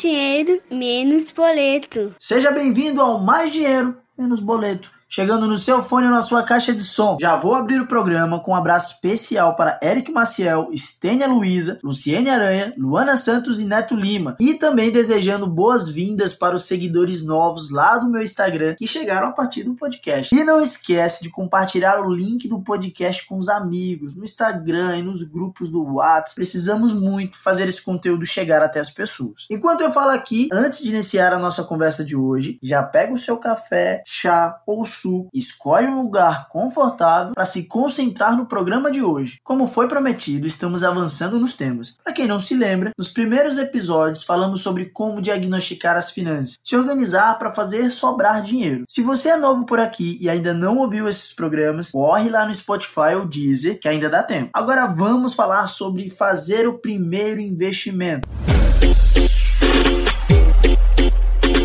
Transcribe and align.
dinheiro, 0.00 0.62
menos 0.70 1.30
boleto. 1.30 2.14
Seja 2.18 2.50
bem-vindo 2.50 3.00
ao 3.00 3.20
Mais 3.20 3.52
Dinheiro, 3.52 3.96
Menos 4.16 4.40
Boleto 4.40 4.99
chegando 5.10 5.48
no 5.48 5.58
seu 5.58 5.82
fone 5.82 6.06
ou 6.06 6.12
na 6.12 6.22
sua 6.22 6.44
caixa 6.44 6.72
de 6.72 6.82
som. 6.82 7.18
Já 7.20 7.34
vou 7.34 7.54
abrir 7.54 7.80
o 7.80 7.88
programa 7.88 8.38
com 8.38 8.52
um 8.52 8.54
abraço 8.54 8.94
especial 8.94 9.56
para 9.56 9.78
Eric 9.82 10.12
Maciel, 10.12 10.68
Estênia 10.70 11.26
Luiza, 11.26 11.80
Luciene 11.82 12.30
Aranha, 12.30 12.72
Luana 12.78 13.16
Santos 13.16 13.60
e 13.60 13.64
Neto 13.64 13.96
Lima. 13.96 14.36
E 14.38 14.54
também 14.54 14.92
desejando 14.92 15.48
boas-vindas 15.48 16.32
para 16.32 16.54
os 16.54 16.64
seguidores 16.64 17.24
novos 17.24 17.70
lá 17.70 17.98
do 17.98 18.08
meu 18.08 18.22
Instagram 18.22 18.76
que 18.76 18.86
chegaram 18.86 19.28
a 19.28 19.32
partir 19.32 19.64
do 19.64 19.74
podcast. 19.74 20.32
E 20.32 20.44
não 20.44 20.60
esquece 20.60 21.24
de 21.24 21.28
compartilhar 21.28 22.00
o 22.00 22.14
link 22.14 22.46
do 22.46 22.62
podcast 22.62 23.26
com 23.26 23.36
os 23.36 23.48
amigos 23.48 24.14
no 24.14 24.22
Instagram 24.22 24.98
e 24.98 25.02
nos 25.02 25.24
grupos 25.24 25.70
do 25.70 25.94
WhatsApp. 25.94 26.36
Precisamos 26.36 26.94
muito 26.94 27.36
fazer 27.36 27.68
esse 27.68 27.82
conteúdo 27.82 28.24
chegar 28.24 28.62
até 28.62 28.78
as 28.78 28.90
pessoas. 28.90 29.46
Enquanto 29.50 29.80
eu 29.80 29.90
falo 29.90 30.10
aqui, 30.10 30.48
antes 30.52 30.80
de 30.80 30.90
iniciar 30.90 31.32
a 31.32 31.38
nossa 31.38 31.64
conversa 31.64 32.04
de 32.04 32.14
hoje, 32.14 32.58
já 32.62 32.80
pega 32.82 33.12
o 33.12 33.18
seu 33.18 33.36
café, 33.36 34.04
chá 34.06 34.60
ou 34.66 34.86
Sul, 35.00 35.28
escolhe 35.32 35.86
um 35.86 36.02
lugar 36.02 36.48
confortável 36.48 37.32
para 37.34 37.44
se 37.44 37.64
concentrar 37.64 38.36
no 38.36 38.46
programa 38.46 38.90
de 38.90 39.02
hoje. 39.02 39.38
Como 39.42 39.66
foi 39.66 39.88
prometido, 39.88 40.46
estamos 40.46 40.84
avançando 40.84 41.38
nos 41.38 41.54
temas. 41.54 41.96
Para 42.04 42.12
quem 42.12 42.26
não 42.26 42.38
se 42.38 42.54
lembra, 42.54 42.92
nos 42.98 43.08
primeiros 43.08 43.58
episódios 43.58 44.24
falamos 44.24 44.60
sobre 44.60 44.86
como 44.86 45.22
diagnosticar 45.22 45.96
as 45.96 46.10
finanças, 46.10 46.56
se 46.62 46.76
organizar 46.76 47.38
para 47.38 47.52
fazer 47.52 47.88
sobrar 47.90 48.42
dinheiro. 48.42 48.84
Se 48.88 49.02
você 49.02 49.30
é 49.30 49.36
novo 49.36 49.64
por 49.64 49.80
aqui 49.80 50.18
e 50.20 50.28
ainda 50.28 50.52
não 50.52 50.78
ouviu 50.78 51.08
esses 51.08 51.32
programas, 51.32 51.90
corre 51.90 52.28
lá 52.28 52.46
no 52.46 52.54
Spotify 52.54 53.14
ou 53.16 53.26
Deezer, 53.26 53.78
que 53.80 53.88
ainda 53.88 54.08
dá 54.08 54.22
tempo. 54.22 54.50
Agora 54.52 54.86
vamos 54.86 55.34
falar 55.34 55.66
sobre 55.66 56.10
fazer 56.10 56.68
o 56.68 56.78
primeiro 56.78 57.40
investimento. 57.40 58.28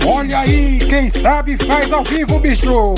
Olha 0.07 0.41
aí, 0.41 0.77
quem 0.77 1.09
sabe 1.09 1.57
faz 1.65 1.91
ao 1.91 2.03
vivo, 2.03 2.39
bicho! 2.39 2.93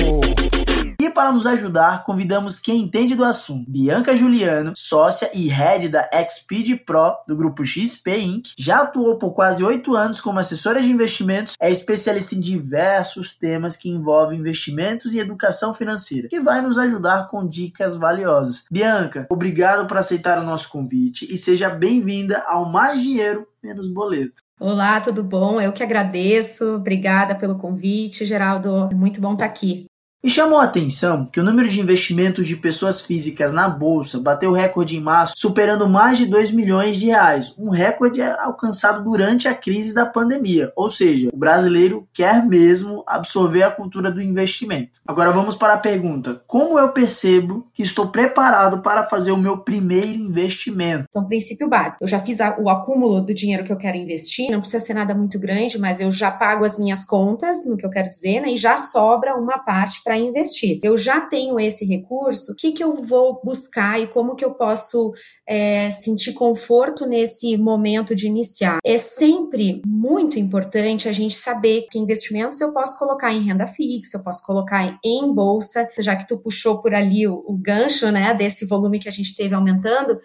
E 1.00 1.08
para 1.08 1.32
nos 1.32 1.46
ajudar, 1.46 2.04
convidamos 2.04 2.58
quem 2.58 2.82
entende 2.82 3.14
do 3.14 3.24
assunto. 3.24 3.70
Bianca 3.70 4.14
Juliano, 4.14 4.72
sócia 4.74 5.30
e 5.32 5.48
head 5.48 5.88
da 5.88 6.06
Xpeed 6.28 6.84
Pro 6.84 7.16
do 7.26 7.34
grupo 7.34 7.64
XP 7.64 8.18
Inc., 8.18 8.48
já 8.58 8.80
atuou 8.80 9.16
por 9.16 9.32
quase 9.32 9.64
oito 9.64 9.96
anos 9.96 10.20
como 10.20 10.38
assessora 10.38 10.82
de 10.82 10.90
investimentos, 10.90 11.54
é 11.58 11.70
especialista 11.70 12.34
em 12.34 12.40
diversos 12.40 13.34
temas 13.34 13.74
que 13.74 13.88
envolvem 13.88 14.40
investimentos 14.40 15.14
e 15.14 15.18
educação 15.18 15.72
financeira, 15.72 16.28
que 16.28 16.40
vai 16.40 16.60
nos 16.60 16.76
ajudar 16.76 17.28
com 17.28 17.48
dicas 17.48 17.96
valiosas. 17.96 18.64
Bianca, 18.70 19.26
obrigado 19.30 19.86
por 19.86 19.96
aceitar 19.96 20.38
o 20.38 20.44
nosso 20.44 20.68
convite 20.68 21.32
e 21.32 21.38
seja 21.38 21.70
bem-vinda 21.70 22.44
ao 22.46 22.68
Mais 22.68 23.00
Dinheiro 23.00 23.46
Menos 23.68 23.86
Boleto. 23.86 24.42
Olá, 24.58 24.98
tudo 24.98 25.22
bom? 25.22 25.60
Eu 25.60 25.74
que 25.74 25.82
agradeço. 25.82 26.76
Obrigada 26.76 27.36
pelo 27.36 27.58
convite, 27.58 28.24
Geraldo. 28.24 28.88
Muito 28.96 29.20
bom 29.20 29.34
estar 29.34 29.44
aqui. 29.44 29.84
E 30.20 30.28
chamou 30.28 30.58
a 30.58 30.64
atenção 30.64 31.24
que 31.26 31.38
o 31.38 31.44
número 31.44 31.68
de 31.68 31.80
investimentos 31.80 32.44
de 32.44 32.56
pessoas 32.56 33.00
físicas 33.00 33.52
na 33.52 33.68
bolsa 33.68 34.18
bateu 34.18 34.50
recorde 34.50 34.96
em 34.96 35.00
março, 35.00 35.34
superando 35.36 35.88
mais 35.88 36.18
de 36.18 36.26
2 36.26 36.50
milhões 36.50 36.96
de 36.96 37.06
reais, 37.06 37.54
um 37.56 37.70
recorde 37.70 38.20
alcançado 38.20 39.04
durante 39.04 39.46
a 39.46 39.54
crise 39.54 39.94
da 39.94 40.04
pandemia. 40.04 40.72
Ou 40.74 40.90
seja, 40.90 41.28
o 41.32 41.36
brasileiro 41.36 42.08
quer 42.12 42.44
mesmo 42.44 43.04
absorver 43.06 43.62
a 43.62 43.70
cultura 43.70 44.10
do 44.10 44.20
investimento. 44.20 45.00
Agora 45.06 45.30
vamos 45.30 45.54
para 45.54 45.74
a 45.74 45.78
pergunta: 45.78 46.42
como 46.48 46.80
eu 46.80 46.88
percebo 46.88 47.68
que 47.72 47.84
estou 47.84 48.08
preparado 48.08 48.82
para 48.82 49.06
fazer 49.06 49.30
o 49.30 49.36
meu 49.36 49.58
primeiro 49.58 50.18
investimento? 50.18 51.04
Então, 51.08 51.28
princípio 51.28 51.68
básico: 51.68 52.02
eu 52.02 52.08
já 52.08 52.18
fiz 52.18 52.38
o 52.58 52.68
acúmulo 52.68 53.20
do 53.20 53.32
dinheiro 53.32 53.62
que 53.62 53.72
eu 53.72 53.78
quero 53.78 53.96
investir, 53.96 54.50
não 54.50 54.58
precisa 54.58 54.84
ser 54.84 54.94
nada 54.94 55.14
muito 55.14 55.38
grande, 55.38 55.78
mas 55.78 56.00
eu 56.00 56.10
já 56.10 56.32
pago 56.32 56.64
as 56.64 56.76
minhas 56.76 57.04
contas, 57.04 57.64
no 57.64 57.76
que 57.76 57.86
eu 57.86 57.90
quero 57.90 58.10
dizer, 58.10 58.40
né, 58.40 58.48
e 58.50 58.56
já 58.56 58.76
sobra 58.76 59.36
uma 59.36 59.60
parte 59.60 60.07
para 60.08 60.16
investir. 60.16 60.80
Eu 60.82 60.96
já 60.96 61.20
tenho 61.20 61.60
esse 61.60 61.84
recurso, 61.84 62.52
o 62.52 62.56
que, 62.56 62.72
que 62.72 62.82
eu 62.82 62.94
vou 62.94 63.42
buscar 63.44 64.00
e 64.00 64.06
como 64.06 64.34
que 64.34 64.42
eu 64.42 64.54
posso 64.54 65.12
é, 65.48 65.90
sentir 65.90 66.34
conforto 66.34 67.06
nesse 67.06 67.56
momento 67.56 68.14
de 68.14 68.26
iniciar? 68.26 68.78
É 68.84 68.98
sempre 68.98 69.80
muito 69.86 70.38
importante 70.38 71.08
a 71.08 71.12
gente 71.12 71.34
saber 71.34 71.86
que 71.90 71.98
investimentos 71.98 72.60
eu 72.60 72.72
posso 72.74 72.98
colocar 72.98 73.32
em 73.32 73.40
renda 73.40 73.66
fixa, 73.66 74.18
eu 74.18 74.22
posso 74.22 74.44
colocar 74.44 74.98
em 75.02 75.32
bolsa, 75.32 75.88
já 75.98 76.14
que 76.14 76.28
tu 76.28 76.38
puxou 76.38 76.80
por 76.80 76.94
ali 76.94 77.26
o, 77.26 77.42
o 77.46 77.56
gancho, 77.56 78.10
né, 78.10 78.34
desse 78.34 78.66
volume 78.66 78.98
que 78.98 79.08
a 79.08 79.12
gente 79.12 79.34
teve 79.34 79.54
aumentando, 79.54 80.20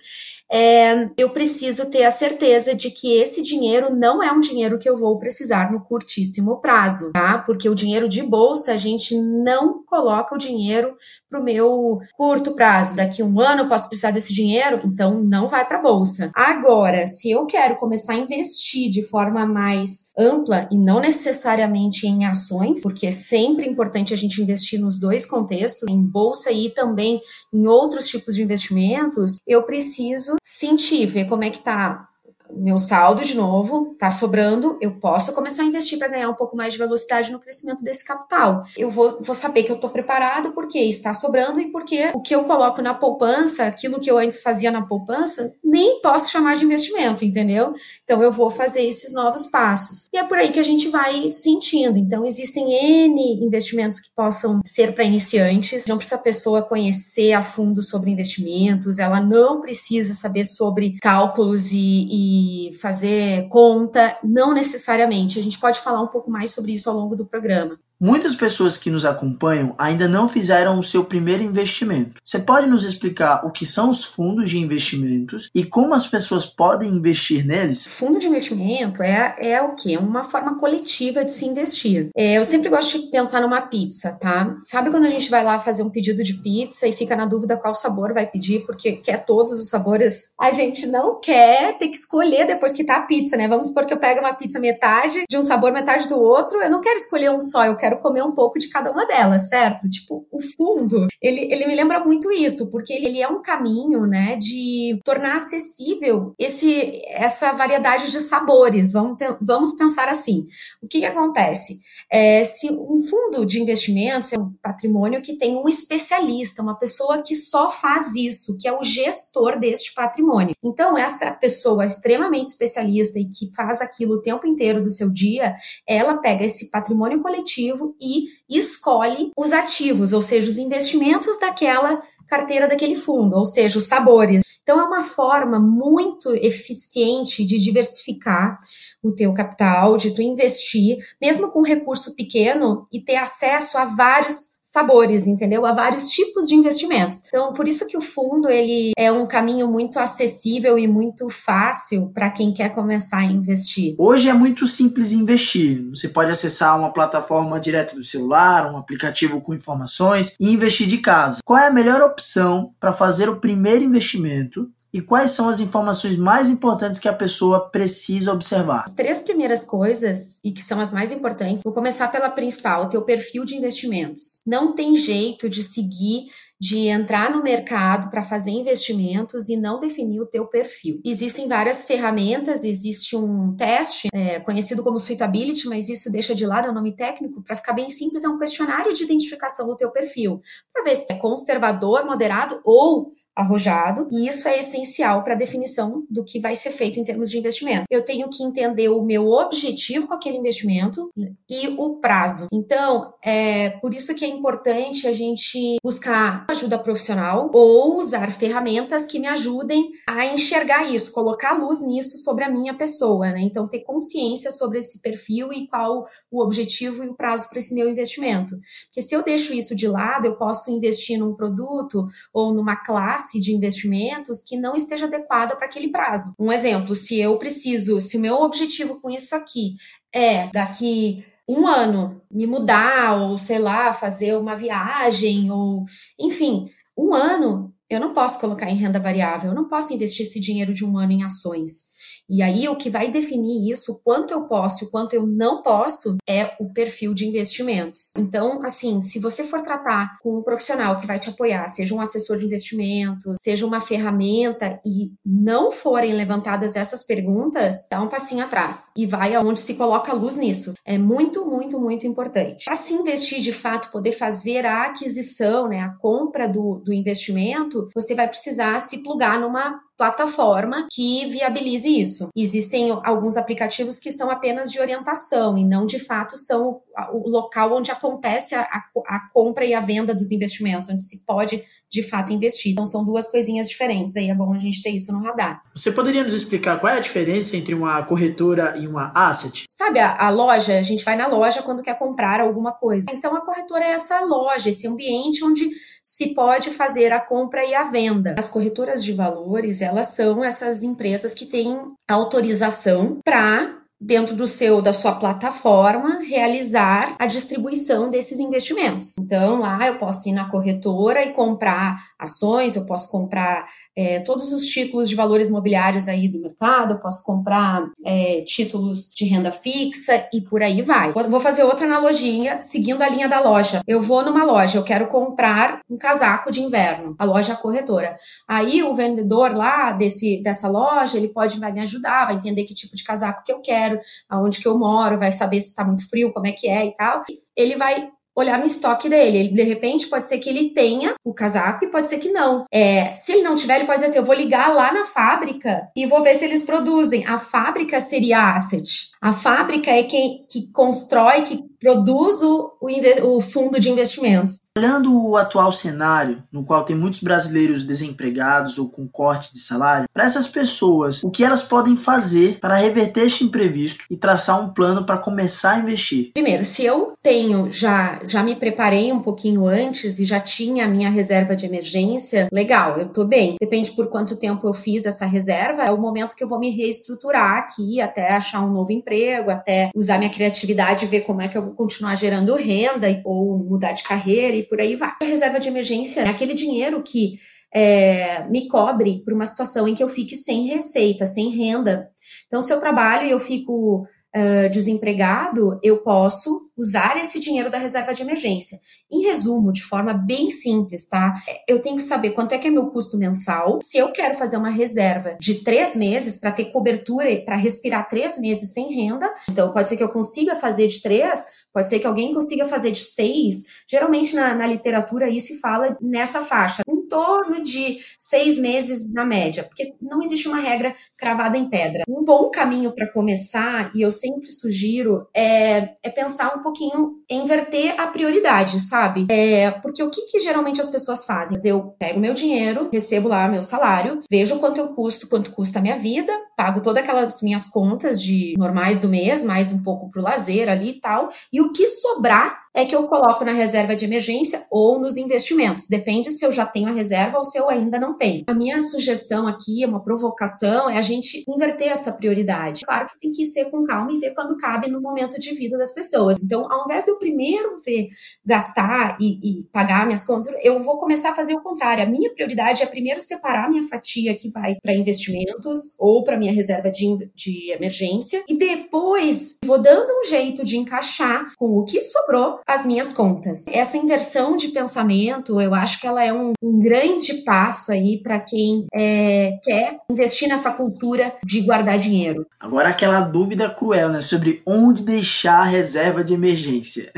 é, 0.51 1.09
eu 1.17 1.29
preciso 1.31 1.89
ter 1.89 2.03
a 2.03 2.11
certeza 2.11 2.75
de 2.75 2.91
que 2.91 3.15
esse 3.15 3.41
dinheiro 3.41 3.95
não 3.95 4.21
é 4.21 4.31
um 4.31 4.39
dinheiro 4.39 4.77
que 4.77 4.87
eu 4.87 4.95
vou 4.95 5.17
precisar 5.17 5.71
no 5.71 5.81
curtíssimo 5.81 6.61
prazo, 6.61 7.11
tá? 7.11 7.39
Porque 7.39 7.67
o 7.67 7.73
dinheiro 7.73 8.07
de 8.07 8.21
bolsa, 8.21 8.73
a 8.73 8.77
gente 8.77 9.17
não 9.17 9.83
coloca 9.83 10.35
o 10.35 10.37
dinheiro 10.37 10.95
para 11.27 11.39
o 11.39 11.43
meu 11.43 11.99
curto 12.15 12.53
prazo. 12.53 12.95
Daqui 12.95 13.23
um 13.23 13.39
ano 13.39 13.61
eu 13.61 13.67
posso 13.67 13.87
precisar 13.87 14.11
desse 14.11 14.31
dinheiro, 14.31 14.81
então 14.85 15.12
não 15.13 15.47
vai 15.47 15.67
para 15.67 15.81
bolsa. 15.81 16.31
Agora, 16.33 17.07
se 17.07 17.31
eu 17.31 17.45
quero 17.45 17.75
começar 17.75 18.13
a 18.13 18.17
investir 18.17 18.89
de 18.89 19.03
forma 19.03 19.45
mais 19.45 20.11
ampla 20.17 20.67
e 20.71 20.77
não 20.77 20.99
necessariamente 20.99 22.07
em 22.07 22.25
ações, 22.25 22.81
porque 22.81 23.07
é 23.07 23.11
sempre 23.11 23.67
importante 23.67 24.13
a 24.13 24.17
gente 24.17 24.41
investir 24.41 24.79
nos 24.79 24.99
dois 24.99 25.25
contextos, 25.25 25.87
em 25.89 26.01
bolsa 26.01 26.51
e 26.51 26.69
também 26.69 27.19
em 27.53 27.67
outros 27.67 28.07
tipos 28.07 28.35
de 28.35 28.43
investimentos, 28.43 29.37
eu 29.47 29.63
preciso 29.63 30.35
sentir, 30.43 31.05
ver 31.05 31.25
como 31.25 31.43
é 31.43 31.49
que 31.49 31.63
tá 31.63 32.07
meu 32.55 32.79
saldo 32.79 33.23
de 33.23 33.35
novo, 33.35 33.95
tá 33.97 34.11
sobrando, 34.11 34.77
eu 34.81 34.91
posso 34.91 35.33
começar 35.33 35.63
a 35.63 35.65
investir 35.65 35.97
para 35.97 36.07
ganhar 36.07 36.29
um 36.29 36.33
pouco 36.33 36.55
mais 36.55 36.73
de 36.73 36.79
velocidade 36.79 37.31
no 37.31 37.39
crescimento 37.39 37.83
desse 37.83 38.05
capital. 38.05 38.63
Eu 38.77 38.89
vou, 38.89 39.19
vou 39.21 39.35
saber 39.35 39.63
que 39.63 39.71
eu 39.71 39.79
tô 39.79 39.89
preparado 39.89 40.51
porque 40.51 40.79
está 40.79 41.13
sobrando 41.13 41.59
e 41.59 41.71
porque 41.71 42.11
o 42.13 42.21
que 42.21 42.35
eu 42.35 42.43
coloco 42.43 42.81
na 42.81 42.93
poupança, 42.93 43.65
aquilo 43.65 43.99
que 43.99 44.09
eu 44.09 44.17
antes 44.17 44.41
fazia 44.41 44.71
na 44.71 44.85
poupança, 44.85 45.53
nem 45.63 46.01
posso 46.01 46.31
chamar 46.31 46.55
de 46.55 46.65
investimento, 46.65 47.25
entendeu? 47.25 47.73
Então 48.03 48.21
eu 48.21 48.31
vou 48.31 48.49
fazer 48.49 48.83
esses 48.83 49.13
novos 49.13 49.47
passos. 49.47 50.07
E 50.13 50.17
é 50.17 50.23
por 50.23 50.37
aí 50.37 50.49
que 50.49 50.59
a 50.59 50.63
gente 50.63 50.89
vai 50.89 51.31
sentindo. 51.31 51.97
Então 51.97 52.25
existem 52.25 52.73
N 52.73 53.43
investimentos 53.43 53.99
que 53.99 54.09
possam 54.15 54.61
ser 54.65 54.93
para 54.93 55.03
iniciantes, 55.03 55.87
não 55.87 55.97
precisa 55.97 56.15
a 56.15 56.23
pessoa 56.23 56.61
conhecer 56.61 57.33
a 57.33 57.43
fundo 57.43 57.81
sobre 57.81 58.11
investimentos, 58.11 58.99
ela 58.99 59.19
não 59.19 59.61
precisa 59.61 60.13
saber 60.13 60.45
sobre 60.45 60.97
cálculos 61.01 61.71
e, 61.71 62.07
e 62.09 62.42
fazer 62.81 63.47
conta, 63.49 64.17
não 64.23 64.53
necessariamente. 64.53 65.39
A 65.39 65.43
gente 65.43 65.59
pode 65.59 65.79
falar 65.79 66.01
um 66.01 66.07
pouco 66.07 66.29
mais 66.29 66.51
sobre 66.51 66.73
isso 66.73 66.89
ao 66.89 66.95
longo 66.95 67.15
do 67.15 67.25
programa. 67.25 67.79
Muitas 68.05 68.35
pessoas 68.35 68.75
que 68.75 68.89
nos 68.89 69.05
acompanham 69.05 69.73
ainda 69.77 70.09
não 70.09 70.27
fizeram 70.27 70.77
o 70.77 70.83
seu 70.83 71.05
primeiro 71.05 71.41
investimento. 71.41 72.21
Você 72.21 72.37
pode 72.37 72.67
nos 72.67 72.83
explicar 72.83 73.45
o 73.45 73.49
que 73.49 73.65
são 73.65 73.89
os 73.89 74.03
fundos 74.03 74.49
de 74.49 74.57
investimentos 74.57 75.49
e 75.55 75.63
como 75.63 75.93
as 75.93 76.05
pessoas 76.05 76.45
podem 76.45 76.89
investir 76.89 77.45
neles? 77.45 77.87
Fundo 77.87 78.19
de 78.19 78.27
investimento 78.27 79.01
é, 79.01 79.37
é 79.39 79.61
o 79.61 79.73
quê? 79.77 79.95
Uma 79.95 80.21
forma 80.21 80.59
coletiva 80.59 81.23
de 81.23 81.31
se 81.31 81.45
investir. 81.45 82.09
É, 82.13 82.37
eu 82.37 82.43
sempre 82.43 82.67
gosto 82.67 82.99
de 82.99 83.09
pensar 83.09 83.39
numa 83.39 83.61
pizza, 83.61 84.17
tá? 84.19 84.53
Sabe 84.65 84.91
quando 84.91 85.05
a 85.05 85.09
gente 85.09 85.31
vai 85.31 85.41
lá 85.41 85.57
fazer 85.57 85.81
um 85.81 85.89
pedido 85.89 86.25
de 86.25 86.33
pizza 86.33 86.85
e 86.85 86.91
fica 86.91 87.15
na 87.15 87.25
dúvida 87.25 87.55
qual 87.55 87.73
sabor 87.73 88.13
vai 88.13 88.27
pedir, 88.27 88.65
porque 88.65 88.97
quer 88.97 89.23
todos 89.23 89.57
os 89.57 89.69
sabores? 89.69 90.33
A 90.37 90.51
gente 90.51 90.87
não 90.87 91.21
quer 91.21 91.77
ter 91.77 91.87
que 91.87 91.95
escolher 91.95 92.47
depois 92.47 92.73
que 92.73 92.83
tá 92.83 92.97
a 92.97 93.03
pizza, 93.03 93.37
né? 93.37 93.47
Vamos 93.47 93.67
supor 93.67 93.85
que 93.85 93.93
eu 93.93 93.99
pego 93.99 94.19
uma 94.19 94.33
pizza 94.33 94.59
metade 94.59 95.23
de 95.29 95.37
um 95.37 95.41
sabor, 95.41 95.71
metade 95.71 96.09
do 96.09 96.19
outro. 96.19 96.61
Eu 96.61 96.69
não 96.69 96.81
quero 96.81 96.97
escolher 96.97 97.31
um 97.31 97.39
só, 97.39 97.63
eu 97.63 97.77
quero 97.77 97.92
quero 97.93 98.01
comer 98.01 98.23
um 98.23 98.31
pouco 98.31 98.57
de 98.57 98.69
cada 98.69 98.91
uma 98.91 99.05
delas, 99.05 99.49
certo? 99.49 99.89
Tipo, 99.89 100.25
o 100.31 100.39
fundo, 100.41 101.07
ele, 101.21 101.41
ele 101.51 101.67
me 101.67 101.75
lembra 101.75 101.99
muito 101.99 102.31
isso, 102.31 102.71
porque 102.71 102.93
ele, 102.93 103.07
ele 103.07 103.21
é 103.21 103.27
um 103.27 103.41
caminho, 103.41 104.05
né, 104.07 104.35
de 104.37 104.99
tornar 105.03 105.35
acessível 105.35 106.33
esse, 106.39 107.01
essa 107.07 107.51
variedade 107.51 108.11
de 108.11 108.19
sabores. 108.19 108.93
Vamos, 108.93 109.17
vamos 109.41 109.73
pensar 109.73 110.07
assim. 110.09 110.45
O 110.81 110.87
que, 110.87 110.99
que 110.99 111.05
acontece? 111.05 111.79
É, 112.11 112.43
se 112.43 112.71
um 112.71 112.99
fundo 112.99 113.45
de 113.45 113.61
investimentos 113.61 114.33
é 114.33 114.39
um 114.39 114.53
patrimônio 114.61 115.21
que 115.21 115.37
tem 115.37 115.55
um 115.55 115.67
especialista, 115.67 116.61
uma 116.61 116.77
pessoa 116.77 117.21
que 117.21 117.35
só 117.35 117.69
faz 117.69 118.15
isso, 118.15 118.57
que 118.59 118.67
é 118.67 118.73
o 118.73 118.83
gestor 118.83 119.59
deste 119.59 119.93
patrimônio. 119.93 120.55
Então, 120.63 120.97
essa 120.97 121.31
pessoa 121.31 121.85
extremamente 121.85 122.49
especialista 122.49 123.19
e 123.19 123.25
que 123.25 123.51
faz 123.55 123.81
aquilo 123.81 124.15
o 124.15 124.21
tempo 124.21 124.47
inteiro 124.47 124.81
do 124.81 124.89
seu 124.89 125.11
dia, 125.11 125.53
ela 125.87 126.17
pega 126.17 126.43
esse 126.43 126.69
patrimônio 126.71 127.21
coletivo 127.21 127.82
e 128.01 128.27
escolhe 128.49 129.31
os 129.37 129.51
ativos, 129.51 130.13
ou 130.13 130.21
seja, 130.21 130.49
os 130.49 130.57
investimentos 130.57 131.39
daquela 131.39 132.01
carteira 132.27 132.67
daquele 132.67 132.95
fundo, 132.95 133.35
ou 133.35 133.45
seja, 133.45 133.77
os 133.77 133.87
sabores. 133.87 134.43
Então 134.63 134.79
é 134.79 134.83
uma 134.85 135.03
forma 135.03 135.59
muito 135.59 136.33
eficiente 136.35 137.45
de 137.45 137.59
diversificar 137.59 138.57
o 139.03 139.11
teu 139.11 139.33
capital, 139.33 139.97
de 139.97 140.11
tu 140.11 140.21
investir, 140.21 140.97
mesmo 141.21 141.51
com 141.51 141.59
um 141.59 141.65
recurso 141.65 142.15
pequeno 142.15 142.87
e 142.91 143.01
ter 143.01 143.17
acesso 143.17 143.77
a 143.77 143.85
vários 143.85 144.52
sabores, 144.73 145.27
entendeu? 145.27 145.67
Há 145.67 145.71
vários 145.71 146.09
tipos 146.09 146.47
de 146.47 146.55
investimentos. 146.55 147.27
Então, 147.27 147.53
por 147.53 147.67
isso 147.67 147.87
que 147.87 147.95
o 147.95 148.01
fundo 148.01 148.49
ele 148.49 148.91
é 148.97 149.11
um 149.11 149.27
caminho 149.27 149.67
muito 149.67 149.99
acessível 149.99 150.79
e 150.79 150.87
muito 150.87 151.29
fácil 151.29 152.09
para 152.11 152.31
quem 152.31 152.51
quer 152.51 152.69
começar 152.69 153.17
a 153.17 153.23
investir. 153.23 153.93
Hoje 153.99 154.29
é 154.29 154.33
muito 154.33 154.65
simples 154.65 155.11
investir. 155.11 155.87
Você 155.89 156.09
pode 156.09 156.31
acessar 156.31 156.75
uma 156.75 156.91
plataforma 156.91 157.59
direto 157.59 157.95
do 157.95 158.03
celular, 158.03 158.73
um 158.73 158.77
aplicativo 158.77 159.39
com 159.41 159.53
informações 159.53 160.33
e 160.39 160.51
investir 160.51 160.87
de 160.87 160.97
casa. 160.97 161.37
Qual 161.45 161.59
é 161.59 161.67
a 161.67 161.73
melhor 161.73 162.01
opção 162.01 162.73
para 162.79 162.91
fazer 162.91 163.29
o 163.29 163.39
primeiro 163.39 163.83
investimento 163.83 164.67
e 164.93 165.01
quais 165.01 165.31
são 165.31 165.49
as 165.49 165.59
informações 165.59 166.15
mais 166.15 166.49
importantes 166.49 166.99
que 166.99 167.09
a 167.09 167.13
pessoa 167.13 167.69
precisa 167.69 168.31
observar? 168.31 168.83
As 168.85 168.93
três 168.93 169.19
primeiras 169.21 169.63
coisas, 169.63 170.39
e 170.43 170.51
que 170.51 170.61
são 170.61 170.79
as 170.79 170.91
mais 170.91 171.11
importantes, 171.11 171.63
vou 171.63 171.73
começar 171.73 172.09
pela 172.09 172.29
principal, 172.29 172.83
o 172.83 172.89
teu 172.89 173.03
perfil 173.03 173.43
de 173.43 173.55
investimentos. 173.55 174.41
Não 174.45 174.75
tem 174.75 174.95
jeito 174.95 175.49
de 175.49 175.63
seguir 175.63 176.27
de 176.63 176.87
entrar 176.87 177.29
no 177.29 177.43
mercado 177.43 178.09
para 178.09 178.23
fazer 178.23 178.51
investimentos 178.51 179.49
e 179.49 179.57
não 179.57 179.81
definir 179.81 180.21
o 180.21 180.25
teu 180.25 180.47
perfil. 180.47 181.01
Existem 181.03 181.45
várias 181.45 181.83
ferramentas, 181.83 182.63
existe 182.63 183.17
um 183.17 183.53
teste 183.53 184.07
é, 184.13 184.39
conhecido 184.39 184.81
como 184.81 184.97
Suitability, 184.97 185.67
mas 185.67 185.89
isso 185.89 186.09
deixa 186.09 186.33
de 186.33 186.45
lado 186.45 186.69
é 186.69 186.71
o 186.71 186.73
nome 186.73 186.95
técnico, 186.95 187.41
para 187.41 187.57
ficar 187.57 187.73
bem 187.73 187.89
simples, 187.89 188.23
é 188.23 188.29
um 188.29 188.39
questionário 188.39 188.93
de 188.93 189.03
identificação 189.03 189.67
do 189.67 189.75
teu 189.75 189.91
perfil, 189.91 190.41
para 190.71 190.83
ver 190.83 190.95
se 190.95 191.11
é 191.11 191.17
conservador, 191.17 192.05
moderado 192.05 192.61
ou 192.63 193.11
arrojado, 193.35 194.07
e 194.11 194.27
isso 194.27 194.47
é 194.47 194.59
essencial 194.59 195.23
para 195.23 195.33
a 195.33 195.37
definição 195.37 196.05
do 196.09 196.23
que 196.23 196.39
vai 196.39 196.55
ser 196.55 196.71
feito 196.71 196.99
em 196.99 197.03
termos 197.03 197.29
de 197.29 197.37
investimento. 197.37 197.85
Eu 197.89 198.05
tenho 198.05 198.29
que 198.29 198.43
entender 198.43 198.89
o 198.89 199.03
meu 199.03 199.27
objetivo 199.27 200.07
com 200.07 200.13
aquele 200.13 200.37
investimento 200.37 201.09
e 201.49 201.67
o 201.77 201.99
prazo. 201.99 202.47
Então, 202.51 203.13
é 203.23 203.71
por 203.81 203.93
isso 203.93 204.15
que 204.15 204.23
é 204.23 204.27
importante 204.27 205.07
a 205.07 205.13
gente 205.13 205.77
buscar 205.83 206.45
ajuda 206.49 206.77
profissional 206.77 207.49
ou 207.53 207.97
usar 207.97 208.31
ferramentas 208.31 209.05
que 209.05 209.19
me 209.19 209.27
ajudem 209.27 209.89
a 210.07 210.25
enxergar 210.25 210.83
isso, 210.83 211.11
colocar 211.11 211.53
luz 211.53 211.81
nisso 211.81 212.17
sobre 212.17 212.43
a 212.43 212.49
minha 212.49 212.73
pessoa, 212.73 213.31
né? 213.31 213.41
Então, 213.41 213.67
ter 213.67 213.79
consciência 213.79 214.51
sobre 214.51 214.79
esse 214.79 215.01
perfil 215.01 215.51
e 215.51 215.67
qual 215.67 216.05
o 216.31 216.41
objetivo 216.41 217.03
e 217.03 217.09
o 217.09 217.15
prazo 217.15 217.49
para 217.49 217.59
esse 217.59 217.73
meu 217.73 217.89
investimento. 217.89 218.55
Porque 218.85 219.01
se 219.01 219.15
eu 219.15 219.23
deixo 219.23 219.53
isso 219.53 219.75
de 219.75 219.87
lado, 219.87 220.25
eu 220.25 220.35
posso 220.35 220.69
investir 220.71 221.17
num 221.17 221.33
produto 221.33 222.05
ou 222.31 222.53
numa 222.53 222.75
classe 222.75 223.22
de 223.39 223.53
investimentos 223.53 224.43
que 224.43 224.57
não 224.57 224.75
esteja 224.75 225.05
adequada 225.05 225.55
para 225.55 225.65
aquele 225.65 225.89
prazo. 225.89 226.33
Um 226.39 226.51
exemplo, 226.51 226.95
se 226.95 227.19
eu 227.19 227.37
preciso, 227.37 227.99
se 228.01 228.17
o 228.17 228.19
meu 228.19 228.35
objetivo 228.35 228.99
com 228.99 229.09
isso 229.09 229.35
aqui 229.35 229.75
é 230.13 230.47
daqui 230.47 231.25
um 231.47 231.67
ano 231.67 232.21
me 232.31 232.47
mudar, 232.47 233.21
ou 233.21 233.37
sei 233.37 233.59
lá, 233.59 233.93
fazer 233.93 234.35
uma 234.37 234.55
viagem, 234.55 235.51
ou 235.51 235.85
enfim, 236.19 236.69
um 236.97 237.13
ano 237.13 237.73
eu 237.89 237.99
não 237.99 238.13
posso 238.13 238.39
colocar 238.39 238.69
em 238.69 238.75
renda 238.75 238.99
variável, 238.99 239.51
eu 239.51 239.55
não 239.55 239.67
posso 239.67 239.93
investir 239.93 240.25
esse 240.25 240.39
dinheiro 240.39 240.73
de 240.73 240.85
um 240.85 240.97
ano 240.97 241.11
em 241.11 241.23
ações. 241.23 241.92
E 242.29 242.41
aí, 242.41 242.67
o 242.67 242.75
que 242.75 242.89
vai 242.89 243.11
definir 243.11 243.71
isso, 243.71 243.93
o 243.93 243.99
quanto 243.99 244.33
eu 244.33 244.43
posso 244.43 244.83
e 244.83 244.87
o 244.87 244.91
quanto 244.91 245.13
eu 245.13 245.25
não 245.25 245.61
posso, 245.61 246.17
é 246.27 246.55
o 246.59 246.71
perfil 246.71 247.13
de 247.13 247.27
investimentos. 247.27 248.13
Então, 248.17 248.63
assim, 248.65 249.03
se 249.03 249.19
você 249.19 249.43
for 249.43 249.61
tratar 249.61 250.17
com 250.21 250.39
um 250.39 250.43
profissional 250.43 250.99
que 250.99 251.07
vai 251.07 251.19
te 251.19 251.29
apoiar, 251.29 251.69
seja 251.69 251.93
um 251.93 252.01
assessor 252.01 252.37
de 252.37 252.45
investimento, 252.45 253.33
seja 253.37 253.65
uma 253.65 253.81
ferramenta, 253.81 254.79
e 254.85 255.11
não 255.25 255.71
forem 255.71 256.13
levantadas 256.13 256.75
essas 256.75 257.05
perguntas, 257.05 257.87
dá 257.89 258.01
um 258.01 258.07
passinho 258.07 258.43
atrás 258.43 258.91
e 258.97 259.05
vai 259.05 259.35
aonde 259.35 259.59
se 259.59 259.75
coloca 259.75 260.11
a 260.11 260.15
luz 260.15 260.35
nisso. 260.35 260.73
É 260.85 260.97
muito, 260.97 261.45
muito, 261.45 261.79
muito 261.79 262.07
importante. 262.07 262.65
Para 262.65 262.75
se 262.75 262.93
investir 262.93 263.41
de 263.41 263.51
fato, 263.53 263.91
poder 263.91 264.11
fazer 264.11 264.65
a 264.65 264.85
aquisição, 264.85 265.67
né, 265.67 265.81
a 265.81 265.89
compra 265.89 266.47
do, 266.47 266.81
do 266.83 266.93
investimento, 266.93 267.87
você 267.93 268.15
vai 268.15 268.27
precisar 268.27 268.79
se 268.79 269.03
plugar 269.03 269.39
numa 269.39 269.79
plataforma 269.97 270.87
que 270.91 271.25
viabilize 271.27 271.89
isso. 271.89 272.29
Existem 272.35 272.91
alguns 273.03 273.37
aplicativos 273.37 273.99
que 273.99 274.11
são 274.11 274.29
apenas 274.29 274.71
de 274.71 274.79
orientação 274.79 275.57
e 275.57 275.63
não 275.63 275.85
de 275.85 275.99
fato 275.99 276.37
são 276.37 276.81
o 277.11 277.29
local 277.29 277.75
onde 277.75 277.91
acontece 277.91 278.53
a, 278.55 278.61
a, 278.61 278.83
a, 279.07 279.29
compra 279.33 279.65
e 279.65 279.73
a 279.73 279.79
venda 279.79 280.13
dos 280.13 280.31
investimentos, 280.31 280.89
onde 280.89 281.01
se 281.01 281.25
pode 281.25 281.63
de 281.89 282.03
fato 282.03 282.33
investir. 282.33 282.71
Então 282.71 282.85
são 282.85 283.05
duas 283.05 283.29
coisinhas 283.29 283.69
diferentes, 283.69 284.15
aí 284.15 284.29
é 284.29 284.35
bom 284.35 284.53
a 284.53 284.57
gente 284.57 284.81
ter 284.81 284.89
isso 284.89 285.11
no 285.11 285.21
radar. 285.21 285.61
Você 285.75 285.91
poderia 285.91 286.23
nos 286.23 286.33
explicar 286.33 286.79
qual 286.79 286.91
é 286.91 286.97
a 286.97 287.01
diferença 287.01 287.55
entre 287.55 287.73
uma 287.73 288.03
corretora 288.03 288.75
e 288.77 288.87
uma 288.87 289.11
asset? 289.15 289.65
Sabe, 289.69 289.99
a, 289.99 290.25
a 290.25 290.29
loja, 290.29 290.77
a 290.77 290.83
gente 290.83 291.03
vai 291.03 291.15
na 291.15 291.27
loja 291.27 291.61
quando 291.61 291.83
quer 291.83 291.97
comprar 291.97 292.41
alguma 292.41 292.71
coisa. 292.71 293.11
Então 293.11 293.35
a 293.35 293.41
corretora 293.41 293.85
é 293.85 293.91
essa 293.91 294.21
loja, 294.21 294.69
esse 294.69 294.87
ambiente 294.87 295.43
onde 295.43 295.69
se 296.03 296.33
pode 296.33 296.69
fazer 296.71 297.13
a 297.13 297.19
compra 297.19 297.65
e 297.65 297.73
a 297.73 297.83
venda. 297.83 298.35
As 298.37 298.49
corretoras 298.49 299.03
de 299.03 299.13
valores, 299.13 299.81
elas 299.83 300.07
são 300.07 300.43
essas 300.43 300.83
empresas 300.83 301.33
que 301.33 301.45
têm 301.45 301.93
autorização 302.07 303.19
para 303.23 303.82
dentro 304.05 304.35
do 304.35 304.45
seu 304.45 304.81
da 304.81 304.93
sua 304.93 305.13
plataforma 305.13 306.19
realizar 306.21 307.15
a 307.17 307.25
distribuição 307.25 308.09
desses 308.09 308.39
investimentos. 308.39 309.17
Então 309.17 309.59
lá 309.59 309.87
eu 309.87 309.97
posso 309.97 310.29
ir 310.29 310.33
na 310.33 310.49
corretora 310.49 311.23
e 311.23 311.33
comprar 311.33 311.95
ações, 312.19 312.75
eu 312.75 312.85
posso 312.85 313.09
comprar 313.09 313.65
é, 313.95 314.19
todos 314.19 314.51
os 314.51 314.65
títulos 314.65 315.09
de 315.09 315.15
valores 315.15 315.47
imobiliários 315.47 316.07
aí 316.07 316.27
do 316.27 316.39
mercado, 316.39 316.93
eu 316.93 316.99
posso 316.99 317.23
comprar 317.23 317.83
é, 318.05 318.41
títulos 318.45 319.11
de 319.15 319.25
renda 319.25 319.51
fixa 319.51 320.27
e 320.33 320.41
por 320.41 320.61
aí 320.61 320.81
vai. 320.81 321.11
Vou 321.11 321.39
fazer 321.39 321.63
outra 321.63 321.85
analogia 321.85 322.61
seguindo 322.61 323.01
a 323.01 323.09
linha 323.09 323.27
da 323.27 323.39
loja. 323.39 323.81
Eu 323.87 324.01
vou 324.01 324.23
numa 324.23 324.43
loja, 324.43 324.77
eu 324.77 324.83
quero 324.83 325.07
comprar 325.07 325.79
um 325.89 325.97
casaco 325.97 326.51
de 326.51 326.61
inverno, 326.61 327.15
a 327.17 327.25
loja 327.25 327.55
corretora. 327.55 328.15
Aí 328.47 328.83
o 328.83 328.93
vendedor 328.93 329.55
lá 329.55 329.91
desse, 329.91 330.41
dessa 330.43 330.67
loja, 330.67 331.17
ele 331.17 331.29
pode 331.29 331.59
vai 331.59 331.71
me 331.71 331.81
ajudar, 331.81 332.25
vai 332.25 332.35
entender 332.35 332.63
que 332.65 332.73
tipo 332.73 332.95
de 332.95 333.03
casaco 333.03 333.43
que 333.43 333.51
eu 333.51 333.61
quero, 333.61 333.92
aonde 334.29 334.59
que 334.59 334.67
eu 334.67 334.77
moro, 334.77 335.19
vai 335.19 335.31
saber 335.31 335.61
se 335.61 335.69
está 335.69 335.83
muito 335.83 336.07
frio, 336.09 336.33
como 336.33 336.47
é 336.47 336.51
que 336.51 336.67
é 336.67 336.85
e 336.85 336.95
tal. 336.95 337.21
Ele 337.55 337.75
vai 337.75 338.09
olhar 338.35 338.59
no 338.59 338.65
estoque 338.65 339.09
dele. 339.09 339.37
Ele, 339.37 339.53
de 339.53 339.63
repente, 339.63 340.07
pode 340.07 340.27
ser 340.27 340.39
que 340.39 340.49
ele 340.49 340.71
tenha 340.71 341.15
o 341.23 341.33
casaco 341.33 341.85
e 341.85 341.91
pode 341.91 342.07
ser 342.07 342.17
que 342.17 342.29
não. 342.29 342.65
É, 342.71 343.13
se 343.15 343.31
ele 343.31 343.43
não 343.43 343.55
tiver, 343.55 343.77
ele 343.77 343.85
pode 343.85 343.97
dizer 343.97 344.07
assim: 344.07 344.17
eu 344.17 344.25
vou 344.25 344.35
ligar 344.35 344.73
lá 344.73 344.91
na 344.91 345.05
fábrica 345.05 345.87
e 345.95 346.05
vou 346.05 346.23
ver 346.23 346.35
se 346.35 346.45
eles 346.45 346.63
produzem. 346.63 347.25
A 347.25 347.37
fábrica 347.37 347.99
seria 347.99 348.55
asset. 348.55 349.11
A 349.23 349.31
fábrica 349.31 349.89
é 349.89 350.03
quem 350.03 350.45
que 350.49 350.69
constrói, 350.73 351.43
que 351.43 351.63
produz 351.79 352.41
o, 352.41 352.73
o, 352.81 353.37
o, 353.37 353.41
fundo 353.41 353.79
de 353.79 353.89
investimentos. 353.89 354.71
Olhando 354.77 355.29
o 355.29 355.37
atual 355.37 355.71
cenário, 355.71 356.43
no 356.51 356.65
qual 356.65 356.83
tem 356.83 356.95
muitos 356.95 357.21
brasileiros 357.21 357.83
desempregados 357.83 358.77
ou 358.77 358.89
com 358.89 359.07
corte 359.07 359.53
de 359.53 359.59
salário, 359.59 360.07
para 360.13 360.25
essas 360.25 360.47
pessoas, 360.47 361.21
o 361.23 361.29
que 361.29 361.43
elas 361.43 361.61
podem 361.61 361.95
fazer 361.95 362.59
para 362.59 362.75
reverter 362.75 363.25
este 363.25 363.45
imprevisto 363.45 364.03
e 364.09 364.17
traçar 364.17 364.61
um 364.61 364.73
plano 364.73 365.05
para 365.05 365.17
começar 365.17 365.71
a 365.71 365.79
investir? 365.79 366.31
Primeiro, 366.33 366.65
se 366.65 366.85
eu 366.85 367.13
tenho 367.21 367.71
já 367.71 368.21
já 368.27 368.43
me 368.43 368.55
preparei 368.55 369.11
um 369.11 369.21
pouquinho 369.21 369.65
antes 369.67 370.19
e 370.19 370.25
já 370.25 370.39
tinha 370.39 370.85
a 370.85 370.89
minha 370.89 371.09
reserva 371.09 371.55
de 371.55 371.65
emergência, 371.65 372.49
legal, 372.51 372.97
eu 372.97 373.09
tô 373.09 373.25
bem. 373.25 373.55
Depende 373.59 373.91
por 373.91 374.09
quanto 374.09 374.37
tempo 374.37 374.67
eu 374.67 374.73
fiz 374.73 375.05
essa 375.05 375.25
reserva, 375.25 375.83
é 375.83 375.91
o 375.91 375.99
momento 375.99 376.35
que 376.35 376.43
eu 376.43 376.47
vou 376.47 376.59
me 376.59 376.69
reestruturar 376.69 377.57
aqui 377.57 378.01
até 378.01 378.33
achar 378.33 378.61
um 378.61 378.71
novo 378.71 378.91
emprego 378.91 379.12
emprego, 379.13 379.51
até 379.51 379.89
usar 379.95 380.17
minha 380.17 380.29
criatividade 380.29 381.05
e 381.05 381.07
ver 381.07 381.21
como 381.21 381.41
é 381.41 381.47
que 381.47 381.57
eu 381.57 381.61
vou 381.61 381.73
continuar 381.73 382.15
gerando 382.15 382.55
renda 382.55 383.07
ou 383.23 383.57
mudar 383.57 383.91
de 383.93 384.03
carreira 384.03 384.57
e 384.57 384.63
por 384.63 384.79
aí 384.79 384.95
vai. 384.95 385.11
A 385.21 385.25
reserva 385.25 385.59
de 385.59 385.69
emergência 385.69 386.21
é 386.21 386.27
aquele 386.27 386.53
dinheiro 386.53 387.01
que 387.03 387.33
é, 387.73 388.47
me 388.49 388.67
cobre 388.67 389.23
por 389.23 389.33
uma 389.33 389.45
situação 389.45 389.87
em 389.87 389.95
que 389.95 390.03
eu 390.03 390.09
fique 390.09 390.35
sem 390.35 390.67
receita, 390.67 391.25
sem 391.25 391.49
renda. 391.49 392.09
Então, 392.47 392.61
se 392.61 392.73
eu 392.73 392.79
trabalho 392.79 393.27
e 393.27 393.31
eu 393.31 393.39
fico 393.39 394.05
uh, 394.35 394.69
desempregado, 394.69 395.79
eu 395.83 395.97
posso 395.97 396.69
usar 396.75 397.17
esse 397.17 397.39
dinheiro 397.39 397.69
da 397.69 397.77
reserva 397.77 398.13
de 398.13 398.23
emergência. 398.23 398.79
Em 399.11 399.21
resumo, 399.21 399.71
de 399.71 399.83
forma 399.83 400.13
bem 400.13 400.49
simples, 400.49 401.07
tá? 401.07 401.33
Eu 401.67 401.81
tenho 401.81 401.97
que 401.97 402.03
saber 402.03 402.31
quanto 402.31 402.53
é 402.53 402.57
que 402.57 402.67
é 402.67 402.71
meu 402.71 402.87
custo 402.87 403.17
mensal. 403.17 403.79
Se 403.81 403.97
eu 403.97 404.11
quero 404.11 404.35
fazer 404.35 404.57
uma 404.57 404.71
reserva 404.71 405.37
de 405.39 405.63
três 405.63 405.95
meses 405.95 406.37
para 406.37 406.51
ter 406.51 406.65
cobertura 406.65 407.29
e 407.29 407.45
para 407.45 407.55
respirar 407.55 408.07
três 408.07 408.39
meses 408.39 408.73
sem 408.73 408.91
renda, 408.93 409.31
então 409.49 409.71
pode 409.71 409.89
ser 409.89 409.97
que 409.97 410.03
eu 410.03 410.09
consiga 410.09 410.55
fazer 410.55 410.87
de 410.87 411.01
três, 411.01 411.45
pode 411.71 411.89
ser 411.89 411.99
que 411.99 412.07
alguém 412.07 412.33
consiga 412.33 412.65
fazer 412.65 412.91
de 412.91 413.03
seis. 413.03 413.63
Geralmente 413.87 414.35
na, 414.35 414.55
na 414.55 414.65
literatura 414.65 415.27
aí 415.27 415.39
se 415.39 415.59
fala 415.59 415.95
nessa 416.01 416.41
faixa, 416.41 416.81
em 416.89 417.02
torno 417.13 417.63
de 417.63 417.99
seis 418.17 418.57
meses 418.57 419.05
na 419.07 419.23
média, 419.23 419.63
porque 419.63 419.93
não 420.01 420.19
existe 420.19 420.47
uma 420.47 420.59
regra 420.59 420.95
cravada 421.15 421.55
em 421.55 421.69
pedra. 421.69 422.01
Um 422.09 422.23
bom 422.23 422.49
caminho 422.49 422.91
para 422.91 423.07
começar, 423.07 423.91
e 423.93 424.01
eu 424.01 424.09
sempre 424.09 424.51
sugiro, 424.51 425.27
é, 425.31 425.89
é 426.01 426.09
pensar 426.09 426.55
um 426.57 426.63
pouquinho 426.63 427.19
inverter 427.29 427.93
a 428.01 428.07
prioridade, 428.07 428.79
sabe? 428.79 429.27
É, 429.29 429.69
porque 429.69 430.01
o 430.01 430.09
que, 430.09 430.25
que 430.25 430.39
geralmente 430.39 430.81
as 430.81 430.89
pessoas 430.89 431.23
fazem? 431.23 431.55
Eu 431.63 431.93
pego 431.99 432.19
meu 432.19 432.33
dinheiro, 432.33 432.89
recebo 432.91 433.27
lá 433.27 433.47
meu 433.47 433.61
salário, 433.61 434.21
vejo 434.27 434.59
quanto 434.59 434.79
eu 434.79 434.87
custo, 434.87 435.27
quanto 435.27 435.51
custa 435.51 435.77
a 435.77 435.81
minha 435.83 435.95
vida, 435.95 436.33
pago 436.57 436.81
todas 436.81 437.03
aquelas 437.03 437.43
minhas 437.43 437.67
contas 437.67 438.19
de 438.19 438.55
normais 438.57 438.97
do 438.97 439.07
mês, 439.07 439.43
mais 439.43 439.71
um 439.71 439.83
pouco 439.83 440.09
pro 440.09 440.23
lazer 440.23 440.67
ali 440.67 440.89
e 440.89 440.99
tal, 440.99 441.29
e 441.51 441.61
o 441.61 441.71
que 441.71 441.85
sobrar 441.85 442.62
é 442.73 442.85
que 442.85 442.95
eu 442.95 443.07
coloco 443.07 443.45
na 443.45 443.51
reserva 443.51 443.95
de 443.95 444.05
emergência 444.05 444.65
ou 444.71 444.99
nos 444.99 445.15
investimentos. 445.15 445.87
Depende 445.87 446.31
se 446.31 446.45
eu 446.45 446.51
já 446.51 446.65
tenho 446.65 446.89
a 446.89 446.91
reserva 446.91 447.37
ou 447.37 447.45
se 447.45 447.57
eu 447.57 447.69
ainda 447.69 447.99
não 447.99 448.17
tenho. 448.17 448.43
A 448.47 448.53
minha 448.53 448.81
sugestão 448.81 449.47
aqui, 449.47 449.85
uma 449.85 450.03
provocação, 450.03 450.89
é 450.89 450.97
a 450.97 451.01
gente 451.01 451.43
inverter 451.47 451.89
essa 451.89 452.11
prioridade. 452.13 452.85
Claro 452.85 453.07
que 453.07 453.19
tem 453.19 453.31
que 453.31 453.45
ser 453.45 453.65
com 453.65 453.83
calma 453.83 454.11
e 454.11 454.17
ver 454.17 454.33
quando 454.33 454.57
cabe 454.57 454.89
no 454.89 454.99
momento 454.99 455.39
de 455.39 455.53
vida 455.53 455.77
das 455.77 455.93
pessoas. 455.93 456.41
Então, 456.41 456.71
ao 456.71 456.85
invés 456.85 457.05
de 457.05 457.11
eu 457.11 457.17
primeiro 457.17 457.77
ver 457.85 458.07
gastar 458.43 459.17
e, 459.21 459.61
e 459.61 459.63
pagar 459.65 460.05
minhas 460.05 460.25
contas, 460.25 460.47
eu 460.63 460.79
vou 460.79 460.97
começar 460.97 461.31
a 461.31 461.35
fazer 461.35 461.53
o 461.53 461.61
contrário. 461.61 462.03
A 462.03 462.07
minha 462.07 462.33
prioridade 462.33 462.81
é 462.81 462.85
primeiro 462.85 463.19
separar 463.19 463.69
minha 463.69 463.83
fatia 463.83 464.35
que 464.35 464.49
vai 464.49 464.75
para 464.81 464.95
investimentos 464.95 465.95
ou 465.99 466.23
para 466.23 466.37
minha 466.37 466.51
reserva 466.51 466.89
de, 466.89 467.29
de 467.35 467.71
emergência 467.71 468.43
e 468.47 468.57
depois 468.57 469.59
vou 469.63 469.79
dando 469.79 470.11
um 470.19 470.23
jeito 470.23 470.63
de 470.63 470.77
encaixar 470.77 471.53
com 471.57 471.77
o 471.77 471.83
que 471.83 471.99
sobrou 471.99 472.62
as 472.67 472.85
minhas 472.85 473.13
contas. 473.13 473.67
Essa 473.67 473.97
inversão 473.97 474.55
de 474.57 474.69
pensamento, 474.69 475.59
eu 475.59 475.73
acho 475.73 475.99
que 475.99 476.07
ela 476.07 476.23
é 476.23 476.33
um, 476.33 476.53
um 476.61 476.79
grande 476.79 477.33
passo 477.43 477.91
aí 477.91 478.21
para 478.21 478.39
quem 478.39 478.85
é, 478.93 479.57
quer 479.63 479.97
investir 480.09 480.47
nessa 480.47 480.71
cultura 480.71 481.33
de 481.43 481.61
guardar 481.61 481.97
dinheiro. 481.97 482.45
Agora 482.59 482.89
aquela 482.89 483.21
dúvida 483.21 483.69
cruel, 483.69 484.09
né, 484.09 484.21
sobre 484.21 484.61
onde 484.65 485.03
deixar 485.03 485.61
a 485.61 485.65
reserva 485.65 486.23
de 486.23 486.33
emergência. 486.33 487.11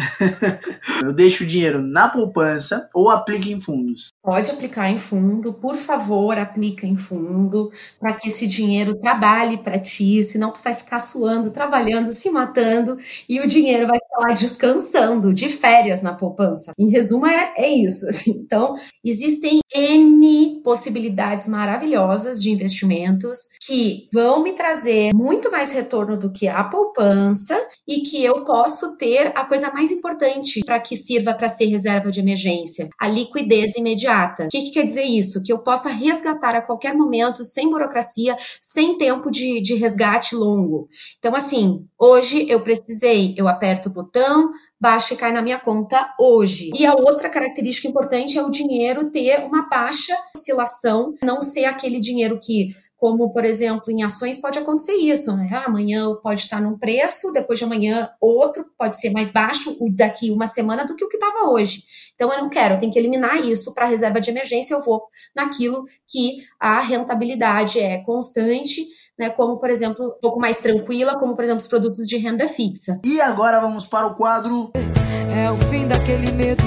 eu 1.02 1.14
deixo 1.14 1.44
o 1.44 1.48
dinheiro 1.48 1.82
na 1.82 2.10
poupança 2.10 2.88
ou 2.94 3.10
aplico 3.10 3.50
em 3.50 3.60
fundos? 3.60 4.12
Pode 4.26 4.50
aplicar 4.50 4.90
em 4.90 4.98
fundo, 4.98 5.54
por 5.54 5.78
favor, 5.78 6.36
aplica 6.36 6.88
em 6.88 6.98
fundo, 6.98 7.72
para 8.00 8.12
que 8.14 8.30
esse 8.30 8.48
dinheiro 8.48 8.96
trabalhe 8.96 9.58
para 9.58 9.78
ti, 9.78 10.24
senão 10.24 10.52
tu 10.52 10.60
vai 10.64 10.74
ficar 10.74 11.00
suando, 11.00 11.52
trabalhando, 11.52 12.12
se 12.12 12.32
matando 12.32 12.98
e 13.30 13.40
o 13.40 13.46
dinheiro 13.46 13.88
vai 13.88 14.00
ficar 14.00 14.28
lá 14.28 14.34
descansando, 14.34 15.32
de 15.32 15.48
férias 15.48 16.02
na 16.02 16.12
poupança. 16.12 16.72
Em 16.76 16.90
resumo, 16.90 17.28
é, 17.28 17.54
é 17.56 17.70
isso. 17.70 18.10
Assim. 18.10 18.32
Então, 18.32 18.76
existem 19.04 19.60
N 19.76 20.60
possibilidades 20.64 21.48
maravilhosas 21.48 22.42
de 22.42 22.50
investimentos 22.50 23.38
que 23.62 24.08
vão 24.12 24.42
me 24.42 24.54
trazer 24.54 25.14
muito 25.14 25.52
mais 25.52 25.72
retorno 25.72 26.18
do 26.18 26.32
que 26.32 26.48
a 26.48 26.64
poupança 26.64 27.56
e 27.88 28.02
que 28.02 28.24
eu 28.24 28.44
posso 28.44 28.98
ter 28.98 29.32
a 29.36 29.46
coisa 29.46 29.72
mais 29.72 29.92
importante 29.92 30.62
para 30.66 30.80
que 30.80 30.96
sirva 30.96 31.34
para 31.34 31.48
ser 31.48 31.66
reserva 31.66 32.10
de 32.10 32.20
emergência, 32.20 32.90
a 33.00 33.08
liquidez 33.08 33.76
imediata. 33.76 34.15
O 34.46 34.50
que, 34.50 34.62
que, 34.62 34.72
quer 34.72 34.84
dizer 34.84 35.04
isso? 35.04 35.44
Que 35.44 35.52
eu 35.52 35.60
possa 35.60 35.90
resgatar 35.90 36.56
a 36.56 36.62
qualquer 36.62 36.94
momento, 36.96 37.44
sem 37.44 37.70
burocracia, 37.70 38.36
sem 38.60 38.98
tempo 38.98 39.30
de, 39.30 39.62
de 39.62 39.76
resgate 39.76 40.36
longo. 40.36 40.88
Então, 41.18 41.36
assim, 41.36 41.86
hoje 42.00 42.46
eu 42.50 42.62
precisei, 42.62 43.34
eu 43.38 43.48
aperto 43.48 43.90
o 43.90 43.92
botão, 43.92 44.52
baixa 44.80 45.14
e 45.14 45.18
cai 45.18 45.32
na 45.32 45.42
minha 45.42 45.60
conta 45.60 46.14
hoje. 46.20 46.72
E 46.76 46.86
a 46.86 46.94
outra 46.94 47.30
característica 47.30 47.88
importante 47.88 48.38
é 48.38 48.44
o 48.44 48.52
dinheiro 48.52 49.10
ter 49.10 49.44
uma 49.46 49.68
baixa 49.68 50.16
oscilação, 50.36 51.14
não 51.24 51.42
ser 51.42 51.66
aquele 51.66 52.00
dinheiro 52.00 52.40
que 52.42 52.70
como, 53.06 53.30
por 53.30 53.46
exemplo, 53.46 53.92
em 53.92 54.02
ações 54.02 54.36
pode 54.36 54.58
acontecer 54.58 54.94
isso, 54.94 55.38
né? 55.38 55.48
Ah, 55.54 55.66
amanhã 55.68 56.16
pode 56.24 56.42
estar 56.42 56.60
num 56.60 56.76
preço, 56.76 57.32
depois 57.32 57.60
de 57.60 57.64
amanhã 57.64 58.10
outro 58.20 58.66
pode 58.76 59.00
ser 59.00 59.12
mais 59.12 59.30
baixo, 59.30 59.78
o 59.80 59.92
daqui 59.92 60.32
uma 60.32 60.48
semana 60.48 60.84
do 60.84 60.96
que 60.96 61.06
o 61.06 61.08
que 61.08 61.18
estava 61.18 61.52
hoje. 61.52 61.84
Então 62.16 62.34
eu 62.34 62.42
não 62.42 62.50
quero, 62.50 62.74
eu 62.74 62.80
tenho 62.80 62.92
que 62.92 62.98
eliminar 62.98 63.38
isso 63.46 63.76
para 63.76 63.86
reserva 63.86 64.20
de 64.20 64.32
emergência, 64.32 64.74
eu 64.74 64.82
vou 64.82 65.04
naquilo 65.36 65.86
que 66.08 66.38
a 66.60 66.80
rentabilidade 66.80 67.80
é 67.80 68.00
constante, 68.00 68.84
né, 69.20 69.30
como 69.30 69.60
por 69.60 69.70
exemplo, 69.70 70.04
um 70.04 70.20
pouco 70.20 70.40
mais 70.40 70.58
tranquila, 70.58 71.16
como 71.20 71.36
por 71.36 71.44
exemplo 71.44 71.62
os 71.62 71.68
produtos 71.68 72.08
de 72.08 72.18
renda 72.18 72.48
fixa. 72.48 73.00
E 73.06 73.22
agora 73.22 73.60
vamos 73.60 73.86
para 73.86 74.08
o 74.08 74.16
quadro 74.16 74.72
É 74.74 75.52
o 75.52 75.58
fim 75.70 75.86
daquele 75.86 76.32
medo. 76.32 76.64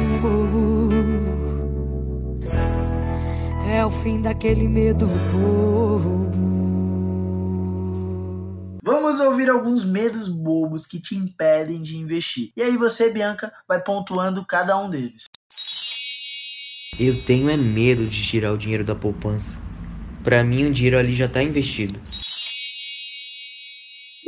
É 3.79 3.87
o 3.87 3.91
fim 3.91 4.21
daquele 4.21 4.67
medo 4.67 5.07
bobo. 5.07 6.33
Vamos 8.83 9.21
ouvir 9.21 9.49
alguns 9.49 9.85
medos 9.85 10.27
bobos 10.27 10.85
que 10.85 11.01
te 11.01 11.15
impedem 11.15 11.81
de 11.81 11.97
investir. 11.97 12.51
E 12.57 12.63
aí 12.63 12.77
você, 12.77 13.09
Bianca, 13.09 13.53
vai 13.69 13.81
pontuando 13.81 14.45
cada 14.45 14.77
um 14.77 14.91
deles. 14.91 15.27
Eu 16.99 17.25
tenho 17.25 17.49
é 17.49 17.57
medo 17.57 18.05
de 18.07 18.21
tirar 18.21 18.53
o 18.53 18.59
dinheiro 18.59 18.83
da 18.83 18.97
poupança. 18.97 19.57
Para 20.25 20.43
mim, 20.43 20.67
o 20.67 20.73
dinheiro 20.73 20.99
ali 20.99 21.15
já 21.15 21.27
está 21.27 21.41
investido. 21.41 22.01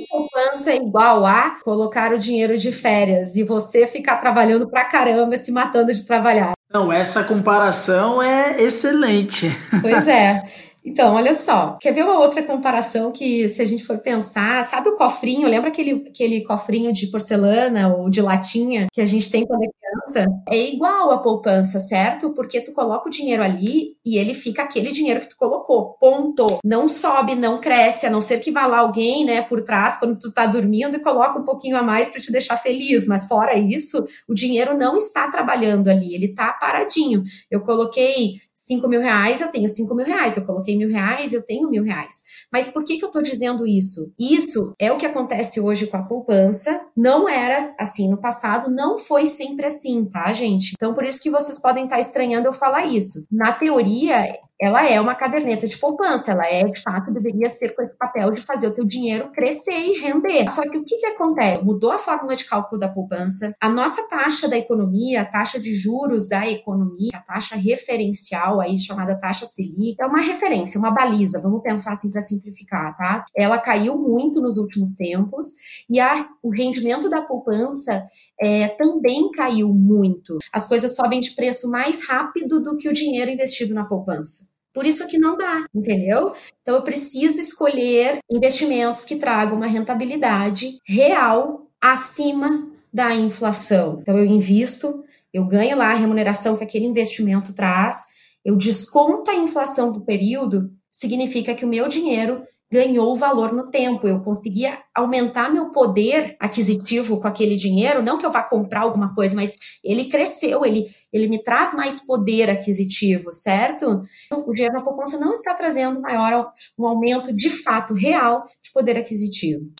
Poupança 0.08 0.70
é 0.70 0.76
igual 0.76 1.26
a 1.26 1.58
colocar 1.64 2.12
o 2.12 2.18
dinheiro 2.18 2.56
de 2.56 2.70
férias 2.70 3.34
e 3.34 3.42
você 3.42 3.84
ficar 3.88 4.18
trabalhando 4.18 4.70
pra 4.70 4.84
caramba, 4.84 5.36
se 5.36 5.50
matando 5.50 5.92
de 5.92 6.06
trabalhar. 6.06 6.52
Não, 6.72 6.92
essa 6.92 7.24
comparação 7.24 8.22
é 8.22 8.62
excelente. 8.62 9.50
Pois 9.80 10.06
é. 10.06 10.44
Então, 10.84 11.14
olha 11.14 11.34
só. 11.34 11.76
Quer 11.80 11.92
ver 11.92 12.04
uma 12.04 12.18
outra 12.18 12.42
comparação 12.42 13.12
que, 13.12 13.48
se 13.48 13.60
a 13.60 13.64
gente 13.64 13.84
for 13.84 13.98
pensar, 13.98 14.64
sabe 14.64 14.88
o 14.88 14.96
cofrinho? 14.96 15.48
Lembra 15.48 15.68
aquele, 15.68 16.04
aquele 16.08 16.42
cofrinho 16.42 16.92
de 16.92 17.06
porcelana 17.08 17.94
ou 17.94 18.08
de 18.08 18.22
latinha 18.22 18.86
que 18.92 19.00
a 19.00 19.06
gente 19.06 19.30
tem 19.30 19.46
quando 19.46 19.64
é 19.64 19.68
criança? 19.68 20.26
É 20.48 20.56
igual 20.56 21.10
a 21.10 21.18
poupança, 21.18 21.80
certo? 21.80 22.30
Porque 22.30 22.60
tu 22.60 22.72
coloca 22.72 23.08
o 23.08 23.10
dinheiro 23.10 23.42
ali 23.42 23.96
e 24.04 24.16
ele 24.16 24.34
fica 24.34 24.62
aquele 24.62 24.90
dinheiro 24.90 25.20
que 25.20 25.28
tu 25.28 25.36
colocou. 25.36 25.96
Ponto. 26.00 26.46
Não 26.64 26.88
sobe, 26.88 27.34
não 27.34 27.58
cresce, 27.58 28.06
a 28.06 28.10
não 28.10 28.20
ser 28.20 28.38
que 28.38 28.50
vá 28.50 28.66
lá 28.66 28.78
alguém, 28.78 29.24
né, 29.24 29.42
por 29.42 29.62
trás, 29.62 29.96
quando 29.96 30.18
tu 30.18 30.32
tá 30.32 30.46
dormindo 30.46 30.96
e 30.96 31.00
coloca 31.00 31.38
um 31.38 31.44
pouquinho 31.44 31.76
a 31.76 31.82
mais 31.82 32.08
para 32.08 32.20
te 32.20 32.32
deixar 32.32 32.56
feliz. 32.56 33.06
Mas 33.06 33.26
fora 33.26 33.58
isso, 33.58 34.02
o 34.28 34.34
dinheiro 34.34 34.76
não 34.76 34.96
está 34.96 35.30
trabalhando 35.30 35.88
ali, 35.88 36.14
ele 36.14 36.28
tá 36.34 36.52
paradinho. 36.52 37.22
Eu 37.50 37.60
coloquei 37.60 38.34
5 38.54 38.86
mil 38.88 39.00
reais, 39.00 39.40
eu 39.40 39.48
tenho 39.48 39.68
5 39.68 39.94
mil 39.94 40.04
reais. 40.04 40.36
Eu 40.36 40.44
coloquei 40.44 40.69
mil 40.76 40.88
reais, 40.88 41.32
eu 41.32 41.44
tenho 41.44 41.70
mil 41.70 41.84
reais. 41.84 42.22
Mas 42.52 42.68
por 42.68 42.84
que, 42.84 42.98
que 42.98 43.04
eu 43.04 43.08
estou 43.08 43.22
dizendo 43.22 43.66
isso? 43.66 44.12
Isso 44.18 44.74
é 44.78 44.92
o 44.92 44.96
que 44.96 45.06
acontece 45.06 45.60
hoje 45.60 45.86
com 45.86 45.96
a 45.96 46.02
poupança. 46.02 46.80
Não 46.96 47.28
era 47.28 47.74
assim 47.78 48.08
no 48.08 48.20
passado, 48.20 48.70
não 48.70 48.98
foi 48.98 49.26
sempre 49.26 49.66
assim, 49.66 50.04
tá, 50.04 50.32
gente? 50.32 50.72
Então, 50.74 50.92
por 50.92 51.04
isso 51.04 51.22
que 51.22 51.30
vocês 51.30 51.60
podem 51.60 51.84
estar 51.84 51.98
estranhando 51.98 52.48
eu 52.48 52.52
falar 52.52 52.86
isso. 52.86 53.26
Na 53.30 53.52
teoria, 53.52 54.38
ela 54.60 54.86
é 54.86 55.00
uma 55.00 55.14
caderneta 55.14 55.66
de 55.66 55.78
poupança, 55.78 56.32
ela 56.32 56.46
é, 56.46 56.64
de 56.64 56.82
fato, 56.82 57.12
deveria 57.12 57.50
ser 57.50 57.70
com 57.70 57.80
esse 57.80 57.96
papel 57.96 58.30
de 58.32 58.42
fazer 58.42 58.66
o 58.66 58.74
teu 58.74 58.84
dinheiro 58.84 59.32
crescer 59.32 59.78
e 59.78 59.98
render. 59.98 60.50
Só 60.50 60.60
que 60.62 60.76
o 60.76 60.84
que, 60.84 60.98
que 60.98 61.06
acontece? 61.06 61.64
Mudou 61.64 61.90
a 61.90 61.98
fórmula 61.98 62.36
de 62.36 62.44
cálculo 62.44 62.78
da 62.78 62.88
poupança, 62.88 63.54
a 63.58 63.70
nossa 63.70 64.06
taxa 64.08 64.48
da 64.48 64.58
economia, 64.58 65.22
a 65.22 65.24
taxa 65.24 65.58
de 65.58 65.72
juros 65.72 66.28
da 66.28 66.46
economia, 66.46 67.12
a 67.14 67.20
taxa 67.20 67.56
referencial 67.56 68.60
aí 68.60 68.78
chamada 68.78 69.18
taxa 69.18 69.46
Selic, 69.46 69.96
é 69.98 70.06
uma 70.06 70.20
referência, 70.20 70.78
uma 70.78 70.90
baliza, 70.90 71.40
vamos 71.40 71.62
pensar 71.62 71.94
assim 71.94 72.10
para 72.10 72.22
simplificar, 72.22 72.94
tá? 72.98 73.24
Ela 73.34 73.58
caiu 73.58 73.96
muito 73.96 74.42
nos 74.42 74.58
últimos 74.58 74.94
tempos 74.94 75.48
e 75.88 75.98
a, 75.98 76.28
o 76.42 76.50
rendimento 76.50 77.08
da 77.08 77.22
poupança 77.22 78.04
é, 78.38 78.68
também 78.68 79.30
caiu 79.30 79.72
muito. 79.72 80.36
As 80.52 80.66
coisas 80.66 80.94
sobem 80.94 81.20
de 81.20 81.30
preço 81.30 81.70
mais 81.70 82.06
rápido 82.06 82.60
do 82.60 82.76
que 82.76 82.88
o 82.88 82.92
dinheiro 82.92 83.30
investido 83.30 83.72
na 83.72 83.86
poupança. 83.86 84.49
Por 84.72 84.86
isso 84.86 85.06
que 85.08 85.18
não 85.18 85.36
dá, 85.36 85.64
entendeu? 85.74 86.32
Então 86.62 86.76
eu 86.76 86.82
preciso 86.82 87.40
escolher 87.40 88.18
investimentos 88.30 89.04
que 89.04 89.16
tragam 89.16 89.56
uma 89.56 89.66
rentabilidade 89.66 90.78
real 90.86 91.66
acima 91.80 92.68
da 92.92 93.14
inflação. 93.14 93.98
Então 94.00 94.16
eu 94.16 94.24
invisto, 94.24 95.04
eu 95.32 95.44
ganho 95.44 95.76
lá 95.76 95.90
a 95.90 95.94
remuneração 95.94 96.56
que 96.56 96.64
aquele 96.64 96.86
investimento 96.86 97.52
traz, 97.52 98.04
eu 98.44 98.56
desconto 98.56 99.30
a 99.30 99.34
inflação 99.34 99.90
do 99.90 100.00
período, 100.00 100.70
significa 100.90 101.54
que 101.54 101.64
o 101.64 101.68
meu 101.68 101.88
dinheiro 101.88 102.42
ganhou 102.70 103.16
valor 103.16 103.52
no 103.52 103.70
tempo. 103.70 104.06
Eu 104.06 104.20
conseguia 104.22 104.78
aumentar 104.94 105.52
meu 105.52 105.70
poder 105.70 106.36
aquisitivo 106.38 107.20
com 107.20 107.26
aquele 107.26 107.56
dinheiro, 107.56 108.02
não 108.02 108.16
que 108.16 108.24
eu 108.24 108.30
vá 108.30 108.42
comprar 108.42 108.82
alguma 108.82 109.14
coisa, 109.14 109.34
mas 109.34 109.56
ele 109.82 110.06
cresceu, 110.06 110.64
ele, 110.64 110.86
ele 111.12 111.26
me 111.26 111.42
traz 111.42 111.74
mais 111.74 112.00
poder 112.00 112.48
aquisitivo, 112.48 113.32
certo? 113.32 114.02
O 114.32 114.52
dinheiro 114.52 114.74
na 114.74 114.84
poupança 114.84 115.18
não 115.18 115.34
está 115.34 115.54
trazendo 115.54 116.00
maior 116.00 116.52
um 116.78 116.86
aumento 116.86 117.32
de 117.34 117.50
fato 117.50 117.94
real 117.94 118.44
de 118.62 118.70
poder 118.72 118.96
aquisitivo. 118.96 119.70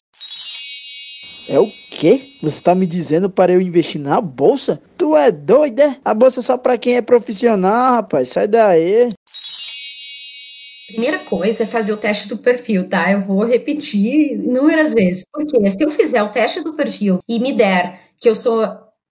É 1.49 1.59
o 1.59 1.67
quê? 1.91 2.37
Você 2.43 2.59
está 2.59 2.75
me 2.75 2.87
dizendo 2.87 3.29
para 3.29 3.53
eu 3.53 3.61
investir 3.61 4.01
na 4.01 4.21
bolsa? 4.21 4.81
Tu 4.97 5.17
é 5.17 5.33
doida? 5.33 5.97
A 6.05 6.15
bolsa 6.15 6.41
é 6.41 6.43
só 6.43 6.57
para 6.57 6.79
quem 6.79 6.95
é 6.95 7.03
profissional, 7.03 7.95
rapaz. 7.95 8.29
Sai 8.31 8.47
daí. 8.47 9.11
Primeira 10.93 11.19
coisa 11.21 11.63
é 11.63 11.67
fazer 11.67 11.93
o 11.93 11.97
teste 11.97 12.29
do 12.29 12.39
perfil, 12.39 12.89
tá? 12.89 13.11
Eu 13.11 13.21
vou 13.21 13.45
repetir 13.45 14.33
inúmeras 14.33 14.93
vezes. 14.93 15.25
Porque 15.33 15.71
se 15.71 15.83
eu 15.83 15.91
fizer 15.91 16.23
o 16.23 16.29
teste 16.29 16.63
do 16.63 16.75
perfil 16.75 17.21
e 17.29 17.39
me 17.39 17.53
der 17.53 18.01
que 18.19 18.29
eu 18.29 18.35
sou 18.35 18.63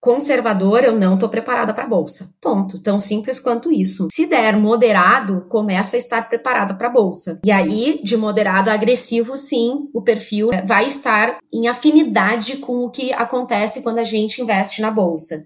conservador, 0.01 0.83
eu 0.83 0.97
não 0.97 1.15
estou 1.15 1.27
preparada 1.27 1.73
para 1.73 1.83
a 1.83 1.87
bolsa. 1.87 2.33
Ponto. 2.41 2.81
Tão 2.81 2.97
simples 2.97 3.39
quanto 3.39 3.71
isso. 3.71 4.07
Se 4.11 4.25
der 4.25 4.55
moderado, 4.55 5.45
começa 5.49 5.97
a 5.97 5.99
estar 5.99 6.29
preparada 6.29 6.73
para 6.73 6.87
a 6.87 6.91
bolsa. 6.91 7.39
E 7.43 7.51
aí, 7.51 7.99
de 8.03 8.15
moderado 8.15 8.69
a 8.69 8.73
agressivo, 8.73 9.35
sim, 9.37 9.89
o 9.93 10.01
perfil 10.01 10.49
vai 10.65 10.85
estar 10.85 11.39
em 11.53 11.67
afinidade 11.67 12.57
com 12.57 12.85
o 12.85 12.89
que 12.89 13.11
acontece 13.13 13.81
quando 13.81 13.99
a 13.99 14.03
gente 14.03 14.41
investe 14.41 14.81
na 14.81 14.89
bolsa. 14.89 15.45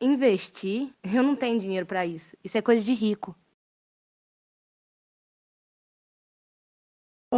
Investir? 0.00 0.90
Eu 1.02 1.22
não 1.22 1.34
tenho 1.34 1.58
dinheiro 1.58 1.86
para 1.86 2.04
isso. 2.04 2.36
Isso 2.44 2.58
é 2.58 2.62
coisa 2.62 2.82
de 2.82 2.92
rico. 2.92 3.34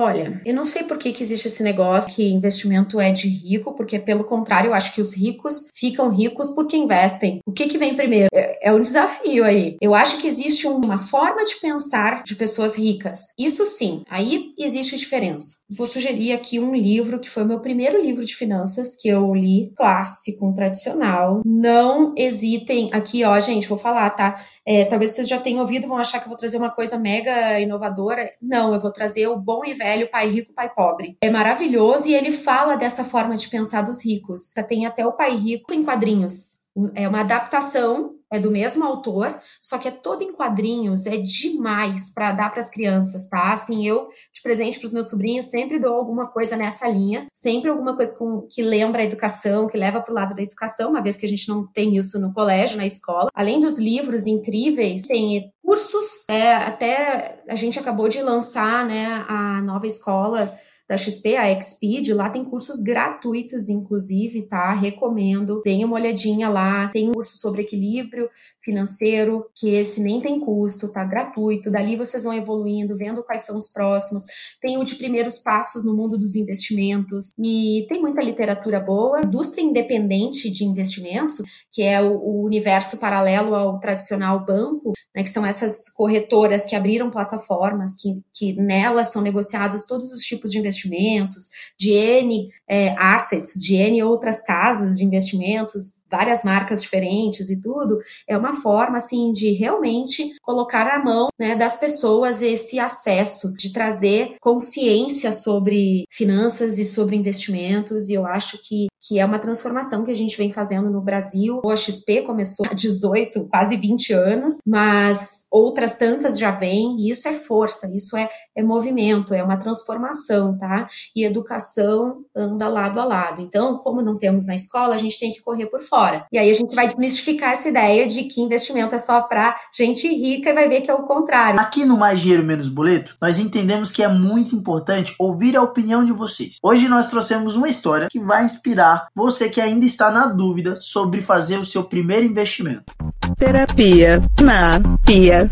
Olha, 0.00 0.40
eu 0.46 0.54
não 0.54 0.64
sei 0.64 0.84
por 0.84 0.96
que, 0.96 1.10
que 1.10 1.24
existe 1.24 1.48
esse 1.48 1.60
negócio 1.60 2.14
que 2.14 2.30
investimento 2.30 3.00
é 3.00 3.10
de 3.10 3.28
rico, 3.28 3.74
porque 3.74 3.98
pelo 3.98 4.22
contrário, 4.22 4.68
eu 4.68 4.74
acho 4.74 4.94
que 4.94 5.00
os 5.00 5.12
ricos 5.12 5.66
ficam 5.74 6.08
ricos 6.08 6.50
porque 6.50 6.76
investem. 6.76 7.40
O 7.44 7.50
que, 7.50 7.66
que 7.66 7.76
vem 7.76 7.96
primeiro? 7.96 8.28
É, 8.32 8.68
é 8.68 8.72
um 8.72 8.80
desafio 8.80 9.42
aí. 9.42 9.76
Eu 9.82 9.96
acho 9.96 10.18
que 10.18 10.28
existe 10.28 10.68
uma 10.68 11.00
forma 11.00 11.44
de 11.44 11.56
pensar 11.56 12.22
de 12.22 12.36
pessoas 12.36 12.76
ricas. 12.76 13.32
Isso 13.36 13.66
sim, 13.66 14.04
aí 14.08 14.52
existe 14.56 14.96
diferença. 14.96 15.62
Vou 15.68 15.84
sugerir 15.84 16.32
aqui 16.32 16.60
um 16.60 16.76
livro 16.76 17.18
que 17.18 17.28
foi 17.28 17.42
o 17.42 17.46
meu 17.46 17.58
primeiro 17.58 18.00
livro 18.00 18.24
de 18.24 18.36
finanças 18.36 18.94
que 18.94 19.08
eu 19.08 19.34
li, 19.34 19.72
clássico, 19.76 20.54
tradicional. 20.54 21.42
Não 21.44 22.14
hesitem 22.16 22.88
aqui, 22.92 23.24
ó, 23.24 23.40
gente, 23.40 23.68
vou 23.68 23.76
falar, 23.78 24.10
tá? 24.10 24.40
É, 24.64 24.84
talvez 24.84 25.10
vocês 25.10 25.28
já 25.28 25.40
tenham 25.40 25.60
ouvido, 25.60 25.88
vão 25.88 25.98
achar 25.98 26.20
que 26.20 26.26
eu 26.26 26.30
vou 26.30 26.38
trazer 26.38 26.56
uma 26.56 26.70
coisa 26.70 26.96
mega 26.96 27.58
inovadora. 27.58 28.30
Não, 28.40 28.72
eu 28.72 28.80
vou 28.80 28.92
trazer 28.92 29.26
o 29.26 29.36
bom 29.36 29.64
e 29.64 29.74
pai 30.10 30.28
rico, 30.28 30.52
pai 30.54 30.72
pobre. 30.74 31.16
É 31.22 31.30
maravilhoso 31.30 32.08
e 32.08 32.14
ele 32.14 32.32
fala 32.32 32.76
dessa 32.76 33.04
forma 33.04 33.36
de 33.36 33.48
pensar 33.48 33.82
dos 33.82 34.04
ricos. 34.04 34.52
Tem 34.68 34.86
até 34.86 35.06
o 35.06 35.12
pai 35.12 35.34
rico 35.34 35.72
em 35.72 35.84
quadrinhos. 35.84 36.58
É 36.94 37.08
uma 37.08 37.20
adaptação 37.20 38.18
é 38.30 38.38
do 38.38 38.50
mesmo 38.50 38.84
autor, 38.84 39.40
só 39.60 39.78
que 39.78 39.88
é 39.88 39.90
todo 39.90 40.22
em 40.22 40.32
quadrinhos, 40.32 41.06
é 41.06 41.16
demais 41.16 42.12
para 42.12 42.32
dar 42.32 42.50
para 42.50 42.60
as 42.60 42.68
crianças, 42.68 43.28
tá? 43.28 43.54
Assim, 43.54 43.86
eu 43.86 44.08
de 44.32 44.42
presente 44.42 44.78
para 44.78 44.86
os 44.86 44.92
meus 44.92 45.08
sobrinhos 45.08 45.46
sempre 45.48 45.78
dou 45.78 45.94
alguma 45.94 46.26
coisa 46.26 46.56
nessa 46.56 46.86
linha, 46.88 47.26
sempre 47.32 47.70
alguma 47.70 47.96
coisa 47.96 48.16
com, 48.18 48.46
que 48.50 48.60
lembra 48.62 49.02
a 49.02 49.04
educação, 49.04 49.66
que 49.66 49.78
leva 49.78 50.00
para 50.00 50.12
o 50.12 50.14
lado 50.14 50.34
da 50.34 50.42
educação, 50.42 50.90
uma 50.90 51.02
vez 51.02 51.16
que 51.16 51.24
a 51.24 51.28
gente 51.28 51.48
não 51.48 51.66
tem 51.66 51.96
isso 51.96 52.20
no 52.20 52.34
colégio, 52.34 52.76
na 52.76 52.86
escola. 52.86 53.28
Além 53.34 53.60
dos 53.60 53.78
livros 53.78 54.26
incríveis, 54.26 55.02
tem 55.02 55.50
cursos, 55.68 56.24
é, 56.30 56.54
até 56.54 57.42
a 57.46 57.54
gente 57.54 57.78
acabou 57.78 58.08
de 58.08 58.22
lançar, 58.22 58.86
né, 58.86 59.22
a 59.28 59.60
nova 59.60 59.86
escola 59.86 60.50
da 60.88 60.96
XP, 60.96 61.36
a 61.36 61.60
Xpeed, 61.60 62.14
lá 62.14 62.30
tem 62.30 62.42
cursos 62.42 62.80
gratuitos, 62.80 63.68
inclusive, 63.68 64.42
tá? 64.42 64.72
Recomendo. 64.72 65.60
Deem 65.62 65.84
uma 65.84 65.96
olhadinha 65.96 66.48
lá. 66.48 66.88
Tem 66.88 67.10
um 67.10 67.12
curso 67.12 67.36
sobre 67.36 67.60
equilíbrio 67.60 68.30
financeiro, 68.62 69.44
que 69.54 69.68
esse 69.68 70.00
nem 70.00 70.18
tem 70.18 70.40
custo, 70.40 70.88
tá? 70.88 71.04
Gratuito. 71.04 71.70
Dali 71.70 71.94
vocês 71.94 72.24
vão 72.24 72.32
evoluindo, 72.32 72.96
vendo 72.96 73.22
quais 73.22 73.42
são 73.42 73.58
os 73.58 73.68
próximos. 73.68 74.24
Tem 74.62 74.78
o 74.78 74.84
de 74.84 74.94
primeiros 74.94 75.38
passos 75.38 75.84
no 75.84 75.94
mundo 75.94 76.16
dos 76.16 76.34
investimentos. 76.36 77.32
E 77.38 77.84
tem 77.90 78.00
muita 78.00 78.22
literatura 78.22 78.80
boa. 78.80 79.20
Indústria 79.22 79.62
independente 79.62 80.50
de 80.50 80.64
investimentos, 80.64 81.42
que 81.70 81.82
é 81.82 82.00
o, 82.00 82.14
o 82.14 82.44
universo 82.46 82.96
paralelo 82.96 83.54
ao 83.54 83.78
tradicional 83.78 84.42
banco, 84.42 84.94
né? 85.14 85.22
Que 85.22 85.28
são 85.28 85.44
essas 85.44 85.90
corretoras 85.90 86.64
que 86.64 86.74
abriram 86.74 87.10
plataformas, 87.10 87.94
que, 87.94 88.22
que 88.32 88.54
nelas 88.54 89.12
são 89.12 89.20
negociados 89.20 89.84
todos 89.84 90.10
os 90.10 90.22
tipos 90.22 90.50
de 90.50 90.56
investimentos 90.56 90.77
investimentos, 90.78 91.50
de 91.78 91.92
N 91.92 92.50
é, 92.68 92.94
assets, 92.98 93.60
de 93.60 93.74
N 93.74 94.02
outras 94.02 94.42
casas 94.42 94.98
de 94.98 95.04
investimentos, 95.04 95.98
várias 96.10 96.42
marcas 96.42 96.82
diferentes 96.82 97.50
e 97.50 97.60
tudo, 97.60 97.98
é 98.26 98.36
uma 98.36 98.60
forma 98.60 98.96
assim 98.96 99.30
de 99.32 99.52
realmente 99.52 100.34
colocar 100.42 100.84
na 100.84 101.04
mão 101.04 101.28
né, 101.38 101.54
das 101.54 101.76
pessoas 101.76 102.42
esse 102.42 102.78
acesso, 102.78 103.52
de 103.54 103.72
trazer 103.72 104.36
consciência 104.40 105.32
sobre 105.32 106.04
finanças 106.10 106.78
e 106.78 106.84
sobre 106.84 107.16
investimentos. 107.16 108.08
E 108.08 108.14
eu 108.14 108.26
acho 108.26 108.58
que, 108.62 108.88
que 109.02 109.18
é 109.18 109.24
uma 109.24 109.38
transformação 109.38 110.04
que 110.04 110.10
a 110.10 110.16
gente 110.16 110.36
vem 110.36 110.50
fazendo 110.50 110.90
no 110.90 111.00
Brasil. 111.00 111.60
O 111.64 111.76
XP 111.76 112.22
começou 112.22 112.66
há 112.70 112.74
18, 112.74 113.48
quase 113.48 113.76
20 113.76 114.12
anos, 114.12 114.58
mas 114.66 115.46
outras 115.50 115.94
tantas 115.94 116.38
já 116.38 116.50
vêm, 116.50 116.96
e 116.98 117.10
isso 117.10 117.26
é 117.26 117.32
força, 117.32 117.90
isso 117.94 118.16
é, 118.16 118.28
é 118.56 118.62
movimento, 118.62 119.32
é 119.34 119.42
uma 119.42 119.56
transformação, 119.56 120.56
tá? 120.58 120.88
E 121.16 121.24
educação 121.24 122.24
anda 122.36 122.68
lado 122.68 123.00
a 123.00 123.04
lado. 123.04 123.40
Então, 123.40 123.78
como 123.78 124.02
não 124.02 124.18
temos 124.18 124.46
na 124.46 124.54
escola, 124.54 124.94
a 124.94 124.98
gente 124.98 125.18
tem 125.18 125.32
que 125.32 125.40
correr 125.40 125.66
por 125.66 125.80
fora 125.80 125.97
fora. 125.98 126.26
E 126.32 126.38
aí 126.38 126.48
a 126.48 126.54
gente 126.54 126.74
vai 126.76 126.86
desmistificar 126.86 127.52
essa 127.52 127.68
ideia 127.68 128.06
de 128.06 128.24
que 128.24 128.40
investimento 128.40 128.94
é 128.94 128.98
só 128.98 129.22
para 129.22 129.56
gente 129.76 130.06
rica 130.06 130.50
e 130.50 130.54
vai 130.54 130.68
ver 130.68 130.82
que 130.82 130.90
é 130.90 130.94
o 130.94 131.02
contrário. 131.02 131.58
Aqui 131.58 131.84
no 131.84 131.98
Mais 131.98 132.20
Dinheiro 132.20 132.44
Menos 132.44 132.68
Boleto, 132.68 133.16
nós 133.20 133.40
entendemos 133.40 133.90
que 133.90 134.02
é 134.02 134.08
muito 134.08 134.54
importante 134.54 135.14
ouvir 135.18 135.56
a 135.56 135.62
opinião 135.62 136.04
de 136.04 136.12
vocês. 136.12 136.58
Hoje 136.62 136.86
nós 136.86 137.08
trouxemos 137.08 137.56
uma 137.56 137.68
história 137.68 138.08
que 138.08 138.20
vai 138.20 138.44
inspirar 138.44 139.08
você 139.14 139.48
que 139.48 139.60
ainda 139.60 139.84
está 139.84 140.10
na 140.10 140.26
dúvida 140.26 140.78
sobre 140.80 141.20
fazer 141.20 141.58
o 141.58 141.64
seu 141.64 141.82
primeiro 141.82 142.24
investimento. 142.24 142.92
Terapia 143.36 144.20
na 144.40 144.80
Pia. 145.04 145.50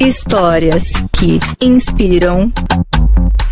Histórias 0.00 0.92
que 1.12 1.38
inspiram. 1.60 2.52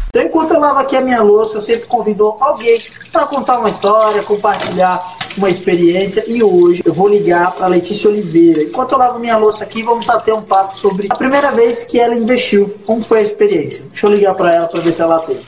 Então, 0.09 0.23
enquanto 0.23 0.55
eu 0.55 0.61
lavo 0.61 0.79
aqui 0.79 0.97
a 0.97 1.01
minha 1.01 1.23
louça, 1.23 1.59
eu 1.59 1.63
sempre 1.63 1.87
convido 1.87 2.35
alguém 2.41 2.81
para 3.13 3.27
contar 3.27 3.59
uma 3.59 3.69
história, 3.69 4.23
compartilhar 4.23 5.03
uma 5.37 5.51
experiência. 5.51 6.25
E 6.27 6.43
hoje 6.43 6.83
eu 6.85 6.95
vou 6.95 7.09
ligar 7.09 7.53
para 7.53 7.67
Letícia 7.67 8.09
Oliveira. 8.09 8.63
Enquanto 8.63 8.93
eu 8.93 8.99
lavo 8.99 9.19
minha 9.19 9.37
louça 9.37 9.65
aqui, 9.65 9.83
vamos 9.83 10.07
bater 10.07 10.33
um 10.33 10.43
papo 10.43 10.79
sobre 10.79 11.07
a 11.11 11.15
primeira 11.15 11.51
vez 11.51 11.85
que 11.85 12.01
ela 12.01 12.15
investiu. 12.15 12.73
Como 12.87 13.03
foi 13.03 13.19
a 13.19 13.23
experiência? 13.23 13.85
Deixa 13.91 14.07
eu 14.07 14.11
ligar 14.11 14.35
para 14.35 14.55
ela 14.55 14.67
para 14.67 14.81
ver 14.81 14.93
se 14.93 15.03
ela 15.03 15.19
tem. 15.21 15.41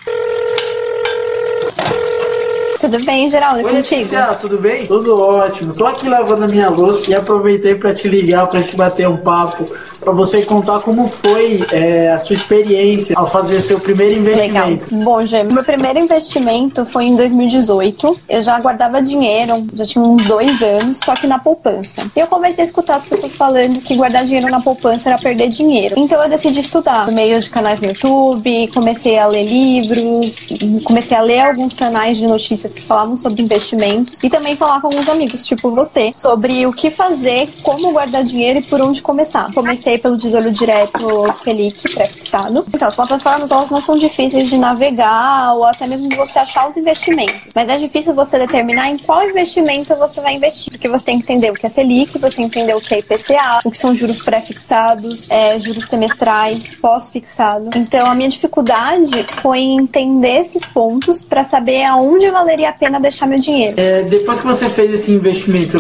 Tudo 2.81 3.05
bem, 3.05 3.29
Geraldo? 3.29 3.59
Oi, 3.59 3.65
contigo? 3.65 3.77
Letícia, 3.77 4.27
tudo 4.41 4.57
bem? 4.57 4.87
Tudo 4.87 5.21
ótimo. 5.21 5.75
Tô 5.75 5.85
aqui 5.85 6.09
lavando 6.09 6.45
a 6.45 6.49
minha 6.49 6.71
louça 6.71 7.11
e 7.11 7.15
aproveitei 7.15 7.75
para 7.75 7.93
te 7.93 8.09
ligar 8.09 8.47
para 8.47 8.61
gente 8.61 8.77
bater 8.77 9.09
um 9.09 9.17
papo, 9.17 9.65
para 10.09 10.17
você 10.17 10.43
contar 10.43 10.81
como 10.81 11.07
foi 11.07 11.61
é, 11.71 12.11
a 12.11 12.19
sua 12.19 12.33
experiência 12.33 13.15
ao 13.15 13.27
fazer 13.27 13.61
seu 13.61 13.79
primeiro 13.79 14.19
investimento. 14.19 14.95
Legal. 14.95 15.05
Bom, 15.05 15.27
Gê, 15.27 15.43
meu 15.43 15.63
primeiro 15.63 15.99
investimento 15.99 16.87
foi 16.87 17.05
em 17.05 17.15
2018. 17.17 18.17
Eu 18.27 18.41
já 18.41 18.59
guardava 18.59 19.03
dinheiro, 19.03 19.67
já 19.75 19.85
tinha 19.85 20.03
uns 20.03 20.25
dois 20.25 20.63
anos, 20.63 20.99
só 20.99 21.13
que 21.13 21.27
na 21.27 21.39
poupança. 21.39 22.11
E 22.17 22.21
eu 22.21 22.27
comecei 22.27 22.65
a 22.65 22.67
escutar 22.67 22.95
as 22.95 23.05
pessoas 23.05 23.35
falando 23.35 23.81
que 23.81 23.97
guardar 23.97 24.25
dinheiro 24.25 24.49
na 24.49 24.63
poupança 24.63 25.11
era 25.11 25.19
perder 25.19 25.49
dinheiro. 25.49 25.95
Então 25.99 26.23
eu 26.23 26.29
decidi 26.31 26.61
estudar 26.61 27.05
por 27.05 27.13
meio 27.13 27.39
de 27.39 27.51
canais 27.51 27.79
no 27.79 27.89
YouTube, 27.89 28.71
comecei 28.73 29.19
a 29.19 29.27
ler 29.27 29.45
livros, 29.45 30.49
comecei 30.85 31.19
a 31.19 31.21
ler 31.21 31.41
alguns 31.41 31.75
canais 31.75 32.17
de 32.17 32.27
notícias 32.27 32.73
que 32.73 32.83
falavam 32.83 33.15
sobre 33.15 33.43
investimentos 33.43 34.23
e 34.25 34.31
também 34.31 34.57
falar 34.57 34.81
com 34.81 34.87
alguns 34.87 35.09
amigos, 35.11 35.45
tipo 35.45 35.71
você, 35.71 36.13
sobre 36.15 36.65
o 36.67 36.73
que 36.73 36.91
fazer, 36.91 37.47
como 37.63 37.93
guardar 37.93 38.25
dinheiro 38.25 38.61
e 38.61 38.63
por 38.63 38.81
onde 38.81 39.03
começar. 39.03 39.53
Comecei 39.53 39.98
pelo 39.99 40.19
Tesouro 40.19 40.51
Direto 40.51 41.33
Selic 41.43 41.95
pré-fixado. 41.95 42.65
Então, 42.73 42.89
as 42.89 42.97
plataformas 42.97 43.51
elas 43.51 43.71
não 43.71 43.81
são 43.81 43.97
difíceis 43.97 44.49
de 44.49 44.59
navegar 44.59 45.55
ou 45.55 45.65
até 45.65 45.87
mesmo 45.87 46.09
de 46.09 46.17
você 46.17 46.39
achar 46.39 46.69
os 46.69 46.77
investimentos, 46.77 47.49
mas 47.55 47.69
é 47.69 47.77
difícil 47.77 48.15
você 48.15 48.39
determinar 48.39 48.91
em 48.91 48.99
qual 48.99 49.29
investimento 49.29 49.95
você 49.97 50.21
vai 50.21 50.35
investir, 50.35 50.71
porque 50.71 50.89
você 50.89 51.05
tem 51.05 51.19
que 51.19 51.25
entender 51.25 51.51
o 51.51 51.55
que 51.55 51.67
é 51.67 51.69
Selic, 51.69 52.19
você 52.19 52.37
tem 52.37 52.49
que 52.49 52.59
entender 52.59 52.75
o 52.75 52.81
que 52.81 52.95
é 52.95 52.99
IPCA, 52.99 53.61
o 53.65 53.71
que 53.71 53.79
são 53.79 53.95
juros 53.95 54.23
pré-fixados, 54.23 55.29
é, 55.31 55.59
juros 55.59 55.85
semestrais, 55.85 56.77
pós-fixado. 56.77 57.71
Então, 57.77 58.07
a 58.11 58.15
minha 58.15 58.29
dificuldade 58.29 59.25
foi 59.41 59.61
entender 59.61 60.41
esses 60.41 60.65
pontos 60.67 61.23
para 61.23 61.45
saber 61.45 61.85
aonde 61.85 62.31
valeria 62.31 62.71
a 62.71 62.73
pena 62.73 63.01
deixar 63.01 63.27
meu 63.27 63.39
dinheiro. 63.39 63.79
É, 63.79 64.03
depois 64.03 64.41
que 64.41 64.47
você 64.47 64.69
fez 64.69 64.93
esse 64.93 65.11
investimento, 65.11 65.79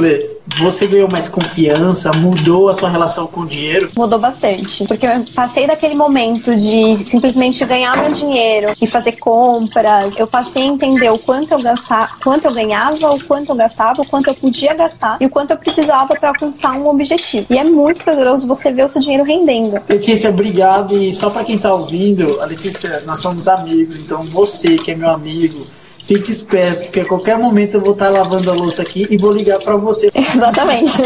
você 0.58 0.86
ganhou 0.86 1.08
mais 1.10 1.28
confiança? 1.28 2.10
Mudou 2.12 2.68
a 2.68 2.74
sua 2.74 2.88
relação 2.88 3.26
com 3.26 3.40
o 3.40 3.46
dinheiro? 3.46 3.90
Mudou 3.98 4.20
bastante. 4.20 4.86
Porque 4.86 5.04
eu 5.04 5.24
passei 5.34 5.66
daquele 5.66 5.96
momento 5.96 6.54
de 6.54 6.96
simplesmente 6.98 7.64
ganhar 7.64 7.96
meu 7.96 8.12
dinheiro 8.12 8.72
e 8.80 8.86
fazer 8.86 9.16
compras. 9.16 10.16
Eu 10.16 10.28
passei 10.28 10.62
a 10.62 10.66
entender 10.66 11.10
o 11.10 11.18
quanto 11.18 11.52
eu 11.52 11.60
gastava, 11.60 12.08
quanto 12.22 12.44
eu 12.44 12.54
ganhava, 12.54 13.10
o 13.10 13.24
quanto 13.24 13.50
eu 13.50 13.56
gastava, 13.56 14.00
o 14.00 14.06
quanto 14.06 14.28
eu 14.28 14.34
podia 14.36 14.72
gastar 14.72 15.16
e 15.20 15.26
o 15.26 15.28
quanto 15.28 15.50
eu 15.50 15.58
precisava 15.58 16.14
para 16.14 16.28
alcançar 16.28 16.74
um 16.74 16.88
objetivo. 16.88 17.48
E 17.50 17.58
é 17.58 17.64
muito 17.64 18.04
prazeroso 18.04 18.46
você 18.46 18.70
ver 18.70 18.84
o 18.84 18.88
seu 18.88 19.00
dinheiro 19.00 19.24
rendendo. 19.24 19.82
Letícia, 19.88 20.30
obrigado. 20.30 20.96
E 20.96 21.12
só 21.12 21.28
para 21.28 21.42
quem 21.42 21.58
tá 21.58 21.74
ouvindo, 21.74 22.40
a 22.40 22.44
Letícia, 22.44 23.02
nós 23.04 23.18
somos 23.18 23.48
amigos, 23.48 23.98
então 23.98 24.20
você 24.20 24.76
que 24.76 24.92
é 24.92 24.94
meu 24.94 25.10
amigo, 25.10 25.66
Fique 26.08 26.32
esperto, 26.32 26.84
porque 26.84 27.00
a 27.00 27.04
qualquer 27.04 27.36
momento 27.36 27.74
eu 27.74 27.82
vou 27.82 27.92
estar 27.92 28.08
lavando 28.08 28.50
a 28.50 28.54
louça 28.54 28.80
aqui 28.80 29.06
e 29.10 29.18
vou 29.18 29.30
ligar 29.30 29.58
para 29.58 29.76
você. 29.76 30.08
Exatamente. 30.16 31.02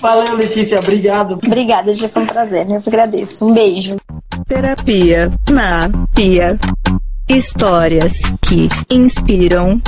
Valeu, 0.00 0.34
Letícia. 0.34 0.76
Obrigado. 0.80 1.38
Obrigada, 1.40 1.94
Gia. 1.94 2.08
Foi 2.08 2.24
um 2.24 2.26
prazer. 2.26 2.68
Eu 2.68 2.82
agradeço. 2.84 3.46
Um 3.46 3.54
beijo. 3.54 3.94
Terapia 4.48 5.30
na 5.48 5.88
Pia. 6.12 6.58
Histórias 7.28 8.22
que 8.42 8.68
inspiram. 8.90 9.80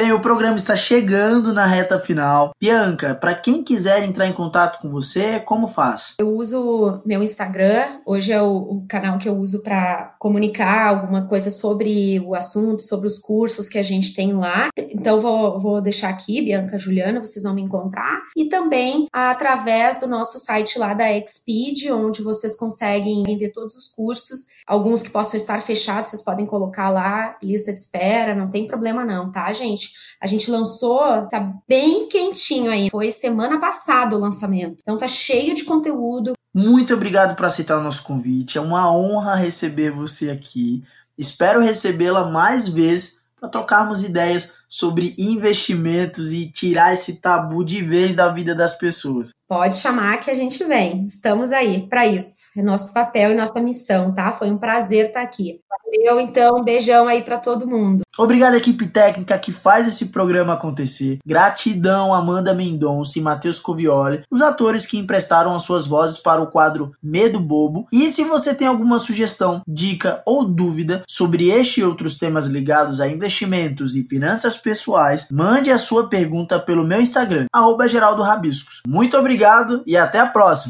Bem, 0.00 0.14
o 0.14 0.18
programa 0.18 0.56
está 0.56 0.74
chegando 0.74 1.52
na 1.52 1.66
reta 1.66 2.00
final. 2.00 2.52
Bianca, 2.58 3.14
para 3.14 3.34
quem 3.34 3.62
quiser 3.62 4.02
entrar 4.02 4.26
em 4.26 4.32
contato 4.32 4.80
com 4.80 4.88
você, 4.88 5.38
como 5.40 5.68
faz? 5.68 6.14
Eu 6.18 6.30
uso 6.30 7.02
meu 7.04 7.22
Instagram, 7.22 7.84
hoje 8.06 8.32
é 8.32 8.40
o, 8.40 8.56
o 8.56 8.86
canal 8.88 9.18
que 9.18 9.28
eu 9.28 9.36
uso 9.36 9.62
para 9.62 10.16
comunicar 10.18 10.86
alguma 10.86 11.26
coisa 11.26 11.50
sobre 11.50 12.18
o 12.20 12.34
assunto, 12.34 12.80
sobre 12.80 13.06
os 13.06 13.18
cursos 13.18 13.68
que 13.68 13.76
a 13.76 13.82
gente 13.82 14.14
tem 14.14 14.32
lá. 14.32 14.70
Então, 14.74 15.20
vou, 15.20 15.60
vou 15.60 15.82
deixar 15.82 16.08
aqui, 16.08 16.40
Bianca 16.40 16.78
Juliana, 16.78 17.20
vocês 17.20 17.44
vão 17.44 17.52
me 17.52 17.60
encontrar. 17.60 18.22
E 18.34 18.46
também 18.46 19.06
através 19.12 20.00
do 20.00 20.06
nosso 20.06 20.38
site 20.38 20.78
lá 20.78 20.94
da 20.94 21.14
Expeed, 21.14 21.90
onde 21.90 22.22
vocês 22.22 22.56
conseguem 22.56 23.22
ver 23.38 23.52
todos 23.52 23.76
os 23.76 23.86
cursos, 23.86 24.46
alguns 24.66 25.02
que 25.02 25.10
possam 25.10 25.36
estar 25.36 25.60
fechados, 25.60 26.08
vocês 26.08 26.24
podem 26.24 26.46
colocar 26.46 26.88
lá, 26.88 27.36
lista 27.42 27.70
de 27.70 27.78
espera, 27.78 28.34
não 28.34 28.48
tem 28.48 28.66
problema 28.66 29.04
não, 29.04 29.30
tá, 29.30 29.52
gente? 29.52 29.89
A 30.20 30.26
gente 30.26 30.50
lançou, 30.50 31.00
tá 31.28 31.54
bem 31.68 32.08
quentinho 32.08 32.70
aí, 32.70 32.90
foi 32.90 33.10
semana 33.10 33.58
passada 33.58 34.16
o 34.16 34.20
lançamento. 34.20 34.78
Então 34.82 34.96
tá 34.96 35.08
cheio 35.08 35.54
de 35.54 35.64
conteúdo. 35.64 36.34
Muito 36.52 36.92
obrigado 36.94 37.36
por 37.36 37.46
aceitar 37.46 37.78
o 37.78 37.82
nosso 37.82 38.02
convite. 38.02 38.58
É 38.58 38.60
uma 38.60 38.92
honra 38.92 39.34
receber 39.34 39.90
você 39.90 40.30
aqui. 40.30 40.82
Espero 41.16 41.60
recebê-la 41.60 42.28
mais 42.28 42.68
vezes 42.68 43.20
para 43.38 43.48
trocarmos 43.48 44.04
ideias 44.04 44.52
sobre 44.70 45.14
investimentos 45.18 46.32
e 46.32 46.50
tirar 46.50 46.94
esse 46.94 47.16
tabu 47.20 47.64
de 47.64 47.82
vez 47.82 48.14
da 48.14 48.28
vida 48.28 48.54
das 48.54 48.74
pessoas. 48.74 49.30
Pode 49.48 49.76
chamar 49.76 50.20
que 50.20 50.30
a 50.30 50.34
gente 50.34 50.62
vem. 50.64 51.04
Estamos 51.04 51.50
aí 51.50 51.88
para 51.88 52.06
isso. 52.06 52.50
É 52.56 52.62
nosso 52.62 52.94
papel 52.94 53.32
e 53.32 53.34
nossa 53.34 53.60
missão, 53.60 54.14
tá? 54.14 54.30
Foi 54.30 54.48
um 54.48 54.56
prazer 54.56 55.06
estar 55.06 55.22
aqui. 55.22 55.60
Valeu, 55.68 56.20
então. 56.20 56.58
Um 56.58 56.62
beijão 56.62 57.08
aí 57.08 57.22
para 57.22 57.36
todo 57.36 57.66
mundo. 57.66 58.02
Obrigado, 58.16 58.54
equipe 58.54 58.86
técnica 58.86 59.38
que 59.38 59.50
faz 59.50 59.88
esse 59.88 60.06
programa 60.06 60.52
acontecer. 60.52 61.18
Gratidão, 61.26 62.12
Amanda 62.14 62.52
Mendonça 62.52 63.18
e 63.18 63.22
Matheus 63.22 63.58
Covioli, 63.58 64.22
os 64.30 64.42
atores 64.42 64.84
que 64.84 64.98
emprestaram 64.98 65.54
as 65.54 65.62
suas 65.62 65.86
vozes 65.86 66.18
para 66.18 66.42
o 66.42 66.48
quadro 66.48 66.92
Medo 67.02 67.40
Bobo. 67.40 67.86
E 67.92 68.10
se 68.10 68.22
você 68.24 68.54
tem 68.54 68.68
alguma 68.68 68.98
sugestão, 68.98 69.62
dica 69.66 70.22
ou 70.26 70.44
dúvida 70.44 71.02
sobre 71.08 71.48
este 71.48 71.80
e 71.80 71.84
outros 71.84 72.18
temas 72.18 72.46
ligados 72.46 73.00
a 73.00 73.08
investimentos 73.08 73.96
e 73.96 74.04
finanças 74.04 74.56
pessoais, 74.60 75.28
mande 75.30 75.70
a 75.70 75.78
sua 75.78 76.08
pergunta 76.08 76.60
pelo 76.60 76.84
meu 76.84 77.00
Instagram, 77.00 77.46
arroba 77.52 77.88
Geraldo 77.88 78.22
Rabiscos. 78.22 78.82
Muito 78.86 79.16
obrigado 79.16 79.82
e 79.86 79.96
até 79.96 80.18
a 80.18 80.26
próxima! 80.26 80.68